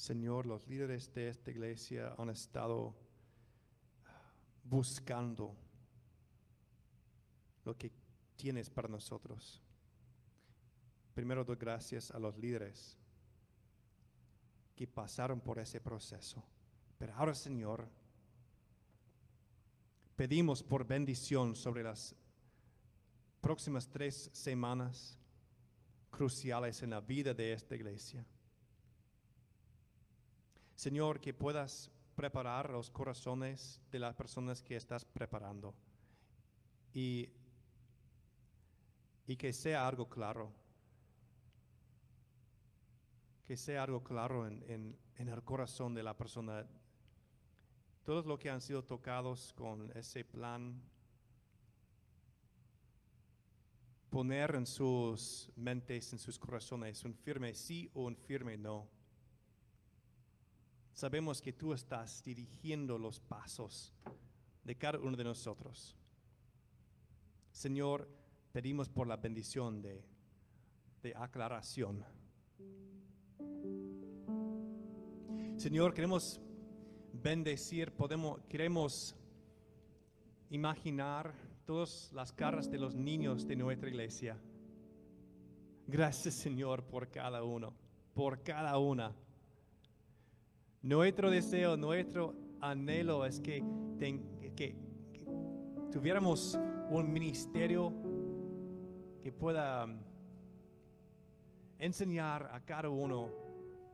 Señor, 0.00 0.46
los 0.46 0.66
líderes 0.66 1.12
de 1.12 1.28
esta 1.28 1.50
iglesia 1.50 2.14
han 2.16 2.30
estado 2.30 2.96
buscando 4.64 5.54
lo 7.66 7.76
que 7.76 7.92
tienes 8.34 8.70
para 8.70 8.88
nosotros. 8.88 9.62
Primero 11.12 11.44
doy 11.44 11.56
gracias 11.56 12.10
a 12.12 12.18
los 12.18 12.38
líderes 12.38 12.96
que 14.74 14.86
pasaron 14.86 15.38
por 15.38 15.58
ese 15.58 15.82
proceso. 15.82 16.42
Pero 16.96 17.12
ahora, 17.14 17.34
Señor, 17.34 17.86
pedimos 20.16 20.62
por 20.62 20.86
bendición 20.86 21.54
sobre 21.54 21.82
las 21.82 22.16
próximas 23.42 23.86
tres 23.86 24.30
semanas 24.32 25.18
cruciales 26.10 26.82
en 26.82 26.88
la 26.88 27.02
vida 27.02 27.34
de 27.34 27.52
esta 27.52 27.76
iglesia. 27.76 28.24
Señor, 30.80 31.20
que 31.20 31.34
puedas 31.34 31.90
preparar 32.16 32.70
los 32.70 32.90
corazones 32.90 33.82
de 33.92 33.98
las 33.98 34.14
personas 34.14 34.62
que 34.62 34.76
estás 34.76 35.04
preparando 35.04 35.74
y, 36.94 37.28
y 39.26 39.36
que 39.36 39.52
sea 39.52 39.86
algo 39.86 40.08
claro, 40.08 40.50
que 43.46 43.58
sea 43.58 43.82
algo 43.82 44.02
claro 44.02 44.46
en, 44.46 44.96
en 45.16 45.28
el 45.28 45.42
corazón 45.42 45.92
de 45.92 46.02
la 46.02 46.16
persona. 46.16 46.66
Todos 48.02 48.24
los 48.24 48.38
que 48.38 48.48
han 48.48 48.62
sido 48.62 48.82
tocados 48.82 49.52
con 49.52 49.94
ese 49.94 50.24
plan, 50.24 50.80
poner 54.08 54.54
en 54.54 54.64
sus 54.64 55.52
mentes, 55.56 56.10
en 56.14 56.18
sus 56.18 56.38
corazones, 56.38 57.04
un 57.04 57.12
firme 57.12 57.52
sí 57.52 57.90
o 57.92 58.06
un 58.06 58.16
firme 58.16 58.56
no 58.56 58.98
sabemos 61.00 61.40
que 61.40 61.54
tú 61.54 61.72
estás 61.72 62.22
dirigiendo 62.22 62.98
los 62.98 63.20
pasos 63.20 63.94
de 64.62 64.76
cada 64.76 64.98
uno 64.98 65.16
de 65.16 65.24
nosotros. 65.24 65.96
Señor, 67.50 68.06
pedimos 68.52 68.90
por 68.90 69.06
la 69.06 69.16
bendición 69.16 69.80
de, 69.80 70.04
aclaración. 71.16 72.04
Señor, 75.56 75.94
queremos 75.94 76.38
bendecir, 77.14 77.92
podemos, 77.92 78.42
queremos 78.42 79.16
imaginar 80.50 81.32
todas 81.64 82.12
las 82.12 82.30
caras 82.30 82.70
de 82.70 82.78
los 82.78 82.94
niños 82.94 83.46
de 83.46 83.56
nuestra 83.56 83.88
iglesia. 83.88 84.38
Gracias, 85.86 86.34
Señor, 86.34 86.84
por 86.84 87.08
cada 87.08 87.42
uno, 87.42 87.72
por 88.12 88.42
cada 88.42 88.76
una. 88.76 89.16
Nuestro 90.82 91.30
deseo, 91.30 91.76
nuestro 91.76 92.34
anhelo 92.60 93.26
es 93.26 93.38
que, 93.38 93.62
que, 94.56 94.74
tuviéramos 95.92 96.58
un 96.88 97.12
ministerio 97.12 97.92
que 99.22 99.30
pueda 99.30 99.84
um, 99.84 99.98
enseñar 101.78 102.48
a 102.50 102.64
cada 102.64 102.88
uno 102.88 103.28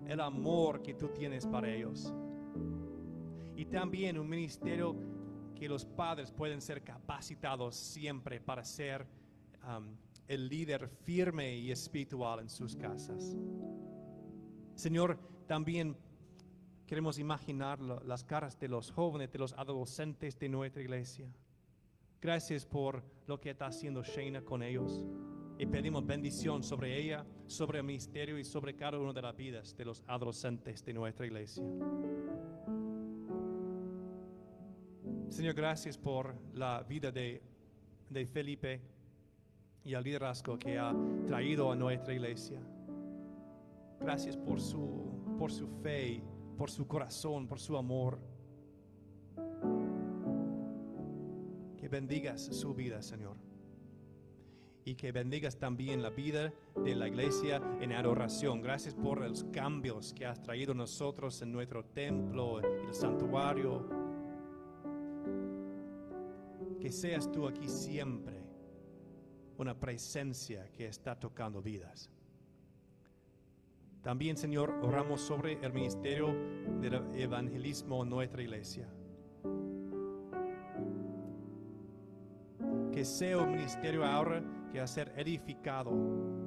el 0.07 0.21
amor 0.21 0.81
que 0.81 0.95
tú 0.95 1.09
tienes 1.09 1.45
para 1.45 1.69
ellos. 1.69 2.15
Y 3.57 3.65
también 3.65 4.17
un 4.17 4.29
ministerio 4.29 4.95
que 5.57 5.69
los 5.69 5.85
padres 5.85 6.31
pueden 6.31 6.61
ser 6.61 6.85
capacitados 6.85 7.75
siempre 7.75 8.41
para 8.41 8.63
ser 8.63 9.05
um, 9.67 9.97
el 10.29 10.49
líder 10.49 10.89
firme 10.89 11.57
y 11.57 11.73
espiritual 11.73 12.41
en 12.41 12.49
sus 12.49 12.77
casas. 12.77 13.37
Señor, 14.77 15.19
también 15.49 15.97
queremos 16.87 17.19
imaginar 17.19 17.81
las 17.81 18.23
caras 18.25 18.59
de 18.59 18.69
los 18.69 18.91
jóvenes, 18.91 19.31
de 19.33 19.39
los 19.39 19.53
adolescentes 19.55 20.39
de 20.39 20.49
nuestra 20.49 20.83
iglesia. 20.83 21.27
Gracias 22.21 22.65
por 22.65 23.03
lo 23.27 23.41
que 23.41 23.51
está 23.51 23.67
haciendo 23.67 24.03
Shayna 24.03 24.43
con 24.43 24.63
ellos. 24.63 25.05
Y 25.59 25.67
pedimos 25.67 26.07
bendición 26.07 26.63
sobre 26.63 27.01
ella, 27.01 27.25
sobre 27.47 27.79
el 27.79 27.85
ministerio 27.85 28.39
y 28.39 28.45
sobre 28.45 28.77
cada 28.77 28.99
una 28.99 29.13
de 29.13 29.23
las 29.23 29.37
vidas 29.37 29.77
de 29.77 29.85
los 29.85 30.03
adolescentes 30.07 30.85
de 30.85 30.93
nuestra 30.93 31.27
iglesia. 31.27 31.65
Señor, 35.29 35.55
gracias 35.55 35.99
por 35.99 36.37
la 36.53 36.83
vida 36.83 37.11
de, 37.11 37.43
de 38.11 38.27
Felipe 38.27 38.81
y 39.83 39.95
el 39.95 40.05
liderazgo 40.05 40.59
que 40.59 40.79
ha 40.79 40.95
traído 41.27 41.73
a 41.73 41.77
nuestra 41.77 42.15
iglesia. 42.15 42.61
Gracias 44.01 44.37
por 44.37 44.61
su, 44.61 45.37
por 45.39 45.51
su 45.51 45.67
fe, 45.83 46.23
por 46.57 46.71
su 46.71 46.87
corazón, 46.87 47.47
por 47.47 47.61
su 47.61 47.77
amor. 47.77 48.19
Que 51.77 51.89
bendigas 51.89 52.43
su 52.43 52.75
vida, 52.75 53.03
Señor. 53.03 53.37
Y 54.85 54.95
que 54.95 55.13
bendigas 55.13 55.59
también 55.59 56.03
la 56.03 56.11
vida 56.11 56.53
de 56.77 56.95
la 56.95 57.09
iglesia 57.09 57.61
en 57.81 57.93
adoración. 57.93 58.63
Gracias 58.63 58.95
por 58.95 59.21
los 59.21 59.45
cambios 59.45 60.13
que 60.15 60.27
has 60.27 60.41
traído 60.43 60.75
nosotros 60.75 61.43
en 61.43 61.53
nuestro 61.53 61.85
templo, 61.85 62.61
el 62.61 62.95
santuario. 62.95 63.89
Que 66.81 66.93
seas 66.93 67.31
tú 67.33 67.49
aquí 67.49 67.69
siempre 67.69 68.47
una 69.59 69.79
presencia 69.79 70.71
que 70.73 70.87
está 70.87 71.19
tocando 71.19 71.61
vidas. 71.63 72.11
También, 74.03 74.37
Señor, 74.37 74.71
oramos 74.83 75.21
sobre 75.21 75.55
el 75.65 75.73
ministerio 75.73 76.29
del 76.81 76.95
evangelismo 77.15 78.03
en 78.03 78.11
nuestra 78.11 78.43
iglesia. 78.43 78.89
Que 82.93 83.05
sea 83.05 83.39
un 83.39 83.53
ministerio 83.53 84.05
ahora 84.05 84.43
que 84.71 84.79
va 84.79 84.85
a 84.85 84.89
ser 84.89 85.13
edificado, 85.17 85.91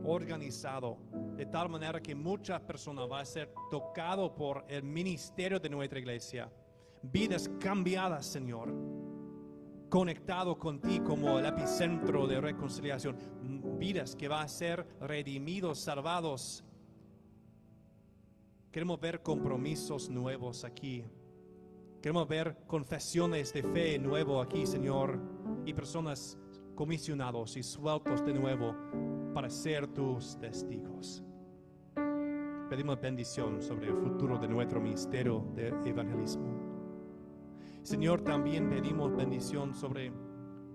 organizado, 0.03 0.97
de 1.35 1.45
tal 1.45 1.69
manera 1.69 2.01
que 2.01 2.15
muchas 2.15 2.61
personas 2.61 3.07
van 3.07 3.21
a 3.21 3.25
ser 3.25 3.53
tocado 3.69 4.33
por 4.33 4.65
el 4.67 4.83
ministerio 4.83 5.59
de 5.59 5.69
nuestra 5.69 5.99
iglesia. 5.99 6.51
Vidas 7.01 7.49
cambiadas, 7.59 8.25
Señor 8.25 8.73
conectado 9.89 10.57
con 10.57 10.79
ti 10.79 10.99
como 10.99 11.39
el 11.39 11.45
epicentro 11.45 12.27
de 12.27 12.39
reconciliación. 12.39 13.17
Vidas 13.79 14.15
que 14.15 14.27
van 14.27 14.45
a 14.45 14.47
ser 14.47 14.85
redimidos, 15.01 15.79
salvados. 15.79 16.63
Queremos 18.72 18.99
ver 18.99 19.24
compromisos 19.24 20.09
nuevos 20.09 20.63
aquí. 20.63 21.03
Queremos 22.03 22.28
ver 22.28 22.55
confesiones 22.67 23.51
de 23.51 23.63
fe 23.63 23.97
nuevo 23.97 24.39
aquí, 24.39 24.67
Señor. 24.67 25.20
Y 25.65 25.74
personas 25.74 26.38
comisionados 26.76 27.57
y 27.57 27.63
sueltos 27.63 28.24
de 28.24 28.34
nuevo 28.34 28.76
para 29.34 29.49
ser 29.49 29.88
tus 29.88 30.38
testigos. 30.39 31.24
Pedimos 32.70 33.01
bendición 33.01 33.59
sobre 33.59 33.88
el 33.88 33.95
futuro 33.95 34.38
de 34.38 34.47
nuestro 34.47 34.80
ministerio 34.80 35.51
de 35.55 35.70
evangelismo. 35.86 36.70
Señor, 37.82 38.22
también 38.22 38.70
pedimos 38.70 39.15
bendición 39.15 39.74
sobre 39.74 40.13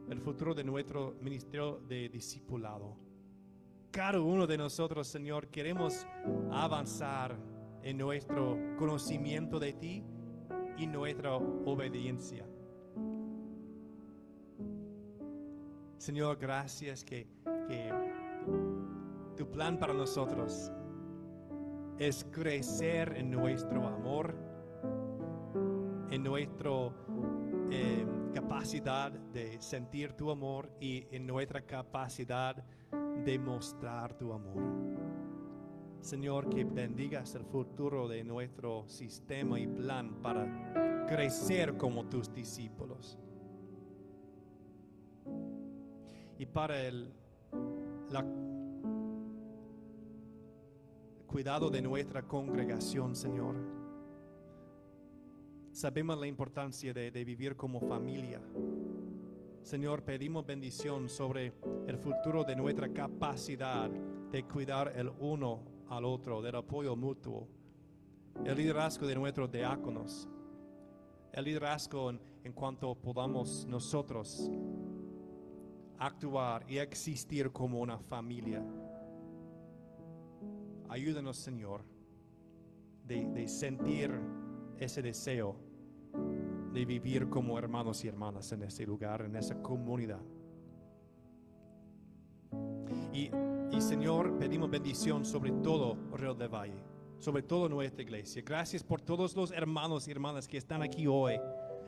el 0.09 0.21
futuro 0.21 0.53
de 0.53 0.65
nuestro 0.65 1.15
ministerio 1.21 1.81
de 1.87 2.09
discipulado. 2.09 2.97
Cada 3.93 4.21
uno 4.21 4.49
de 4.49 4.59
nosotros, 4.59 5.07
Señor, 5.07 5.47
queremos 5.47 6.05
avanzar 6.51 7.54
en 7.85 7.99
nuestro 7.99 8.59
conocimiento 8.77 9.61
de 9.61 9.73
ti 9.75 10.05
y 10.77 10.87
nuestra 10.87 11.37
obediencia. 11.37 12.45
Señor, 15.99 16.39
gracias 16.39 17.05
que, 17.05 17.29
que 17.69 17.93
tu 19.37 19.49
plan 19.51 19.79
para 19.79 19.95
nosotros 19.95 20.73
es 21.99 22.27
crecer 22.33 23.15
en 23.17 23.31
nuestro 23.31 23.87
amor 23.87 24.35
en 26.15 26.23
nuestra 26.23 26.71
eh, 27.71 28.07
capacidad 28.33 29.11
de 29.11 29.61
sentir 29.61 30.13
tu 30.13 30.31
amor 30.31 30.71
y 30.81 31.07
en 31.11 31.27
nuestra 31.27 31.61
capacidad 31.63 32.65
de 33.25 33.39
mostrar 33.39 34.17
tu 34.17 34.33
amor. 34.33 34.94
Señor, 36.05 36.51
que 36.51 36.65
bendigas 36.65 37.35
el 37.35 37.47
futuro 37.47 38.07
de 38.07 38.23
nuestro 38.23 38.87
sistema 38.87 39.59
y 39.59 39.67
plan 39.67 40.21
para 40.21 41.07
crecer 41.09 41.79
como 41.79 42.05
tus 42.11 42.31
discípulos. 42.31 43.19
Y 46.39 46.45
para 46.45 46.79
el 46.87 47.11
cuidado 51.27 51.71
de 51.71 51.81
nuestra 51.81 52.29
congregación, 52.29 53.17
Señor. 53.17 53.57
Sabemos 55.73 56.19
la 56.19 56.27
importancia 56.27 56.93
de, 56.93 57.25
vivir 57.25 57.57
como 57.57 57.81
familia. 57.81 58.43
Señor, 59.63 60.03
pedimos 60.03 60.45
bendición 60.45 61.09
sobre 61.09 61.55
el 61.87 61.97
futuro 61.97 62.45
de 62.45 62.57
nuestra 62.57 62.93
capacidad 62.93 63.89
de 63.89 64.45
cuidar 64.45 64.93
el 64.95 65.09
uno 65.19 65.74
al 65.97 66.05
otro, 66.05 66.43
del 66.43 66.57
apoyo 66.57 66.97
mutuo, 66.97 67.49
el 68.45 68.57
liderazgo 68.57 69.07
de 69.07 69.15
nuestros 69.15 69.51
diáconos, 69.51 70.29
el 71.33 71.45
liderazgo 71.45 72.11
en, 72.11 72.53
cuanto 72.53 72.95
podamos 72.95 73.67
nosotros 73.67 74.51
actuar 75.99 76.65
y 76.69 76.79
existir 76.79 77.51
como 77.51 77.81
una 77.81 77.99
familia. 77.99 78.63
Ayúdanos, 80.89 81.37
Señor, 81.37 81.85
de, 83.05 83.25
de 83.27 83.49
sentir 83.49 84.11
ese 84.79 85.01
deseo 85.01 85.57
de 86.73 86.85
vivir 86.85 87.29
como 87.29 87.57
hermanos 87.57 88.05
y 88.05 88.09
hermanas 88.09 88.51
en 88.51 88.65
ese 88.65 88.85
lugar, 88.85 89.23
en 89.23 89.37
esa 89.37 89.63
comunidad. 89.63 90.21
Y, 93.13 93.31
y, 93.77 93.81
Señor, 93.81 94.39
pedimos 94.39 94.71
bendición 94.71 95.25
sobre 95.25 95.51
todo 95.51 95.97
Río 96.13 96.35
de 96.35 96.47
Valle, 96.47 96.83
sobre 97.19 97.43
toda 97.43 97.69
nuestra 97.69 98.03
iglesia. 98.03 98.43
Gracias 98.45 98.85
por 98.85 99.01
todos 99.01 99.35
los 99.35 99.51
hermanos 99.51 100.07
y 100.07 100.13
hermanas 100.13 100.47
que 100.47 100.59
están 100.59 100.83
aquí 100.83 101.07
hoy, 101.09 101.41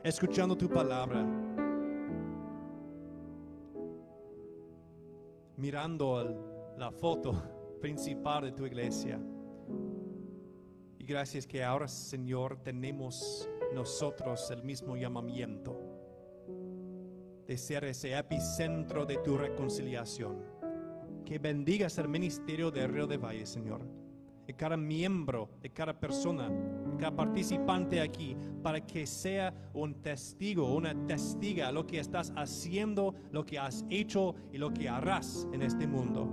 escuchando 0.03 0.57
tu 0.57 0.67
palabra, 0.67 1.25
mirando 5.55 6.75
la 6.77 6.91
foto 6.91 7.33
principal 7.81 8.43
de 8.43 8.51
tu 8.51 8.65
iglesia. 8.65 9.19
Y 10.99 11.05
gracias 11.05 11.47
que 11.47 11.63
ahora, 11.63 11.87
Señor, 11.87 12.57
tenemos 12.63 13.47
nosotros 13.73 14.51
el 14.51 14.63
mismo 14.63 14.97
llamamiento 14.97 15.79
de 17.47 17.57
ser 17.57 17.85
ese 17.85 18.17
epicentro 18.17 19.05
de 19.05 19.17
tu 19.19 19.37
reconciliación. 19.37 20.56
Que 21.27 21.39
bendigas 21.39 21.97
el 21.97 22.07
ministerio 22.07 22.71
de 22.71 22.87
Río 22.87 23.05
de 23.05 23.17
Valle, 23.17 23.45
Señor. 23.45 23.81
De 24.45 24.53
cada 24.53 24.77
miembro, 24.77 25.49
de 25.61 25.69
cada 25.69 25.99
persona, 25.99 26.47
de 26.47 26.95
cada 26.97 27.13
participante 27.13 27.99
aquí, 27.99 28.37
para 28.63 28.79
que 28.79 29.05
sea 29.05 29.53
un 29.73 29.95
testigo, 29.95 30.73
una 30.73 30.95
testiga 31.05 31.69
lo 31.73 31.85
que 31.85 31.99
estás 31.99 32.31
haciendo, 32.37 33.13
lo 33.33 33.45
que 33.45 33.59
has 33.59 33.83
hecho 33.89 34.35
y 34.53 34.57
lo 34.57 34.73
que 34.73 34.87
harás 34.87 35.45
en 35.51 35.63
este 35.63 35.85
mundo. 35.85 36.29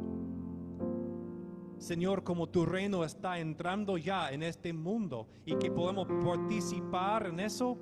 Señor, 1.79 2.23
como 2.23 2.49
tu 2.49 2.65
reino 2.65 3.03
está 3.03 3.41
entrando 3.41 3.99
ya 3.99 4.31
en 4.31 4.45
este 4.45 4.73
mundo 4.73 5.27
y 5.45 5.57
que 5.57 5.73
podemos 5.73 6.07
participar 6.25 7.27
en 7.27 7.41
eso, 7.41 7.77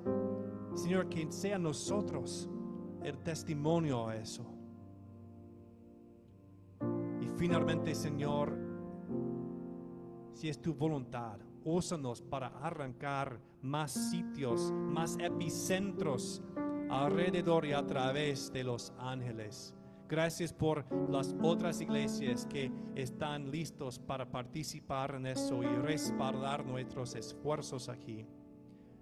Señor, 0.73 1.09
que 1.09 1.31
sea 1.31 1.59
nosotros 1.59 2.49
el 3.03 3.19
testimonio 3.19 4.07
a 4.07 4.15
eso. 4.15 4.62
Finalmente, 7.43 7.93
Señor, 7.93 8.57
si 10.33 10.47
es 10.47 10.61
tu 10.61 10.73
voluntad, 10.73 11.41
úsanos 11.65 12.21
para 12.21 12.47
arrancar 12.47 13.37
más 13.61 13.91
sitios, 13.91 14.71
más 14.71 15.17
epicentros 15.19 16.41
alrededor 16.89 17.65
y 17.65 17.73
a 17.73 17.85
través 17.85 18.49
de 18.53 18.63
los 18.63 18.93
ángeles. 18.97 19.75
Gracias 20.07 20.53
por 20.53 20.85
las 21.09 21.35
otras 21.41 21.81
iglesias 21.81 22.45
que 22.45 22.71
están 22.95 23.51
listos 23.51 23.99
para 23.99 24.31
participar 24.31 25.15
en 25.15 25.25
eso 25.25 25.61
y 25.63 25.67
respaldar 25.67 26.65
nuestros 26.65 27.13
esfuerzos 27.13 27.89
aquí. 27.89 28.25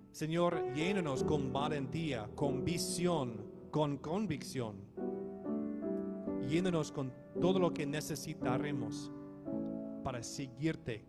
Señor, 0.09 0.73
llénanos 0.73 1.23
con 1.23 1.53
valentía, 1.53 2.27
con 2.33 2.65
visión, 2.65 3.45
con 3.69 3.99
convicción. 3.99 4.89
proveyéndonos 6.51 6.91
con 6.91 7.20
todo 7.39 7.59
lo 7.59 7.73
que 7.73 7.85
necesitaremos 7.85 9.11
para 10.03 10.21
seguirte, 10.23 11.05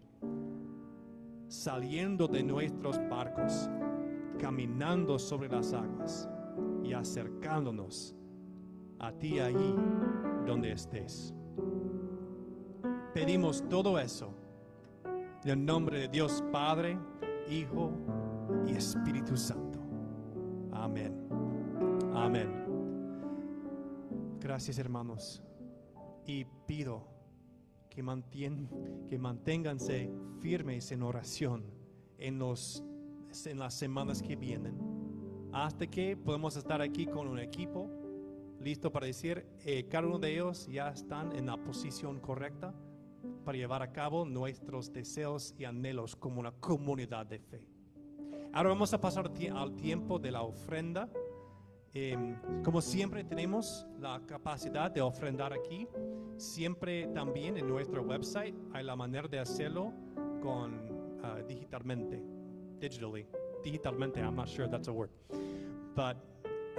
saliendo 1.48 2.28
de 2.28 2.42
nuestros 2.42 2.98
barcos, 3.08 3.68
caminando 4.38 5.18
sobre 5.18 5.48
las 5.48 5.72
aguas 5.72 6.28
y 6.82 6.92
acercándonos 6.92 8.14
a 8.98 9.12
ti 9.12 9.38
ahí 9.38 9.74
donde 10.46 10.72
estés. 10.72 11.34
Pedimos 13.14 13.68
todo 13.68 13.98
eso 13.98 14.34
en 15.44 15.50
el 15.50 15.64
nombre 15.64 15.98
de 15.98 16.08
Dios 16.08 16.42
Padre, 16.52 16.98
Hijo 17.48 17.92
y 18.66 18.72
Espíritu 18.72 19.36
Santo. 19.36 19.80
Amén. 20.72 21.28
Amén. 22.14 22.62
Gracias 24.40 24.78
hermanos. 24.78 25.42
Y 26.26 26.44
pido 26.66 27.06
que, 27.90 28.02
mantien, 28.02 28.68
que 29.08 29.18
manténganse 29.18 30.10
firmes 30.40 30.92
en 30.92 31.02
oración 31.02 31.64
en, 32.18 32.38
los, 32.38 32.82
en 33.46 33.58
las 33.58 33.74
semanas 33.74 34.22
que 34.22 34.36
vienen. 34.36 34.78
Hasta 35.52 35.86
que 35.86 36.16
podemos 36.16 36.56
estar 36.56 36.80
aquí 36.80 37.06
con 37.06 37.28
un 37.28 37.38
equipo 37.38 37.90
listo 38.62 38.92
para 38.92 39.06
decir, 39.06 39.44
eh, 39.64 39.86
cada 39.88 40.06
uno 40.06 40.18
de 40.18 40.32
ellos 40.32 40.66
ya 40.68 40.88
están 40.88 41.34
en 41.36 41.46
la 41.46 41.56
posición 41.56 42.20
correcta 42.20 42.72
para 43.44 43.58
llevar 43.58 43.82
a 43.82 43.92
cabo 43.92 44.24
nuestros 44.24 44.92
deseos 44.92 45.54
y 45.58 45.64
anhelos 45.64 46.16
como 46.16 46.40
una 46.40 46.52
comunidad 46.52 47.26
de 47.26 47.40
fe. 47.40 47.66
Ahora 48.52 48.70
vamos 48.70 48.92
a 48.94 49.00
pasar 49.00 49.30
al 49.54 49.74
tiempo 49.74 50.18
de 50.18 50.30
la 50.30 50.42
ofrenda. 50.42 51.08
Em, 51.94 52.36
como 52.62 52.80
siempre 52.80 53.24
tenemos 53.24 53.86
la 53.98 54.20
capacidad 54.26 54.90
de 54.90 55.00
ofrendar 55.00 55.52
aquí, 55.52 55.86
siempre 56.42 57.06
también 57.08 57.56
en 57.56 57.68
nuestro 57.68 58.02
website 58.02 58.54
hay 58.72 58.84
la 58.84 58.96
manera 58.96 59.28
de 59.28 59.38
hacerlo 59.38 59.92
con 60.42 61.20
ah, 61.22 61.38
digitalmente, 61.46 62.22
digitally, 62.80 63.26
digitalmente. 63.62 64.20
I'm 64.20 64.34
not 64.34 64.48
sure 64.48 64.68
that's 64.68 64.88
a 64.88 64.92
word, 64.92 65.10
but 65.94 66.16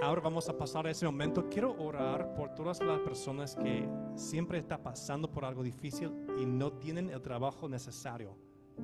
ahora 0.02 0.20
vamos 0.20 0.48
a 0.48 0.56
pasar 0.56 0.86
a 0.86 0.90
ese 0.90 1.06
momento. 1.06 1.48
Quiero 1.48 1.74
orar 1.78 2.34
por 2.34 2.54
todas 2.54 2.80
las 2.82 3.00
personas 3.00 3.56
que 3.56 3.88
siempre 4.14 4.58
están 4.58 4.82
pasando 4.82 5.30
por 5.30 5.44
algo 5.44 5.62
difícil 5.62 6.12
y 6.38 6.44
no 6.44 6.72
tienen 6.72 7.08
el 7.10 7.22
trabajo 7.22 7.68
necesario. 7.68 8.36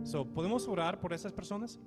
So, 0.04 0.24
¿Podemos 0.24 0.66
orar 0.66 0.98
por 0.98 1.12
esas 1.12 1.32
personas? 1.32 1.78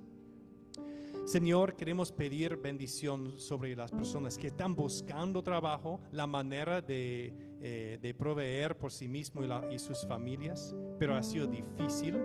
Señor, 1.24 1.74
queremos 1.74 2.12
pedir 2.12 2.58
bendición 2.58 3.38
sobre 3.38 3.74
las 3.74 3.90
personas 3.90 4.36
que 4.36 4.48
están 4.48 4.74
buscando 4.74 5.42
trabajo, 5.42 6.02
la 6.12 6.26
manera 6.26 6.82
de, 6.82 7.53
eh, 7.66 8.14
proveer 8.18 8.76
por 8.76 8.92
sí 8.92 9.08
mismo 9.08 9.42
y, 9.42 9.74
y 9.74 9.78
sus 9.78 10.06
familias, 10.06 10.76
pero 10.98 11.14
ha 11.16 11.22
sido 11.22 11.46
difícil. 11.46 12.22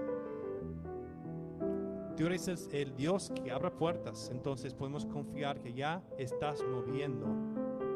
Tú 2.18 2.26
eres 2.26 2.68
el 2.74 2.94
Dios 2.98 3.32
que 3.34 3.50
abre 3.50 3.72
puertas, 3.72 4.30
entonces 4.34 4.74
podemos 4.74 5.06
confiar 5.06 5.62
que 5.62 5.72
ya 5.72 6.04
estás 6.18 6.62
moviendo, 6.62 7.26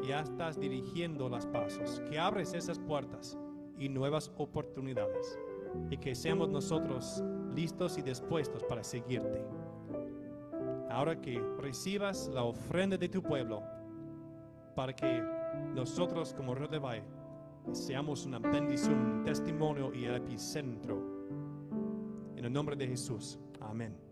ya 0.02 0.20
estás 0.20 0.58
dirigiendo 0.58 1.28
los 1.28 1.44
pasos, 1.44 2.00
que 2.08 2.18
abres 2.18 2.54
esas 2.54 2.78
puertas 2.78 3.36
y 3.78 3.90
nuevas 3.90 4.32
oportunidades 4.38 5.38
y 5.90 5.98
que 5.98 6.14
seamos 6.14 6.48
nosotros 6.48 7.22
listos 7.54 7.98
y 7.98 8.02
dispuestos 8.02 8.64
para 8.64 8.82
seguirte. 8.82 9.44
Ahora 10.88 11.20
que 11.20 11.38
recibas 11.58 12.28
la 12.28 12.44
ofrenda 12.44 12.96
de 12.96 13.10
tu 13.10 13.22
pueblo, 13.22 13.62
para 14.74 14.94
que 14.94 15.22
nosotros 15.74 16.32
como 16.32 16.54
Río 16.54 16.68
de 16.68 16.78
Valle 16.78 17.23
seamos 17.72 18.26
una 18.26 18.38
bendición, 18.38 18.94
un 18.94 19.24
testimonio 19.24 19.92
y 19.94 20.04
el 20.04 20.16
epicentro. 20.16 21.28
En 22.36 22.44
el 22.44 22.52
nombre 22.52 22.76
de 22.76 22.86
Jesús. 22.86 23.38
Amén. 23.60 24.03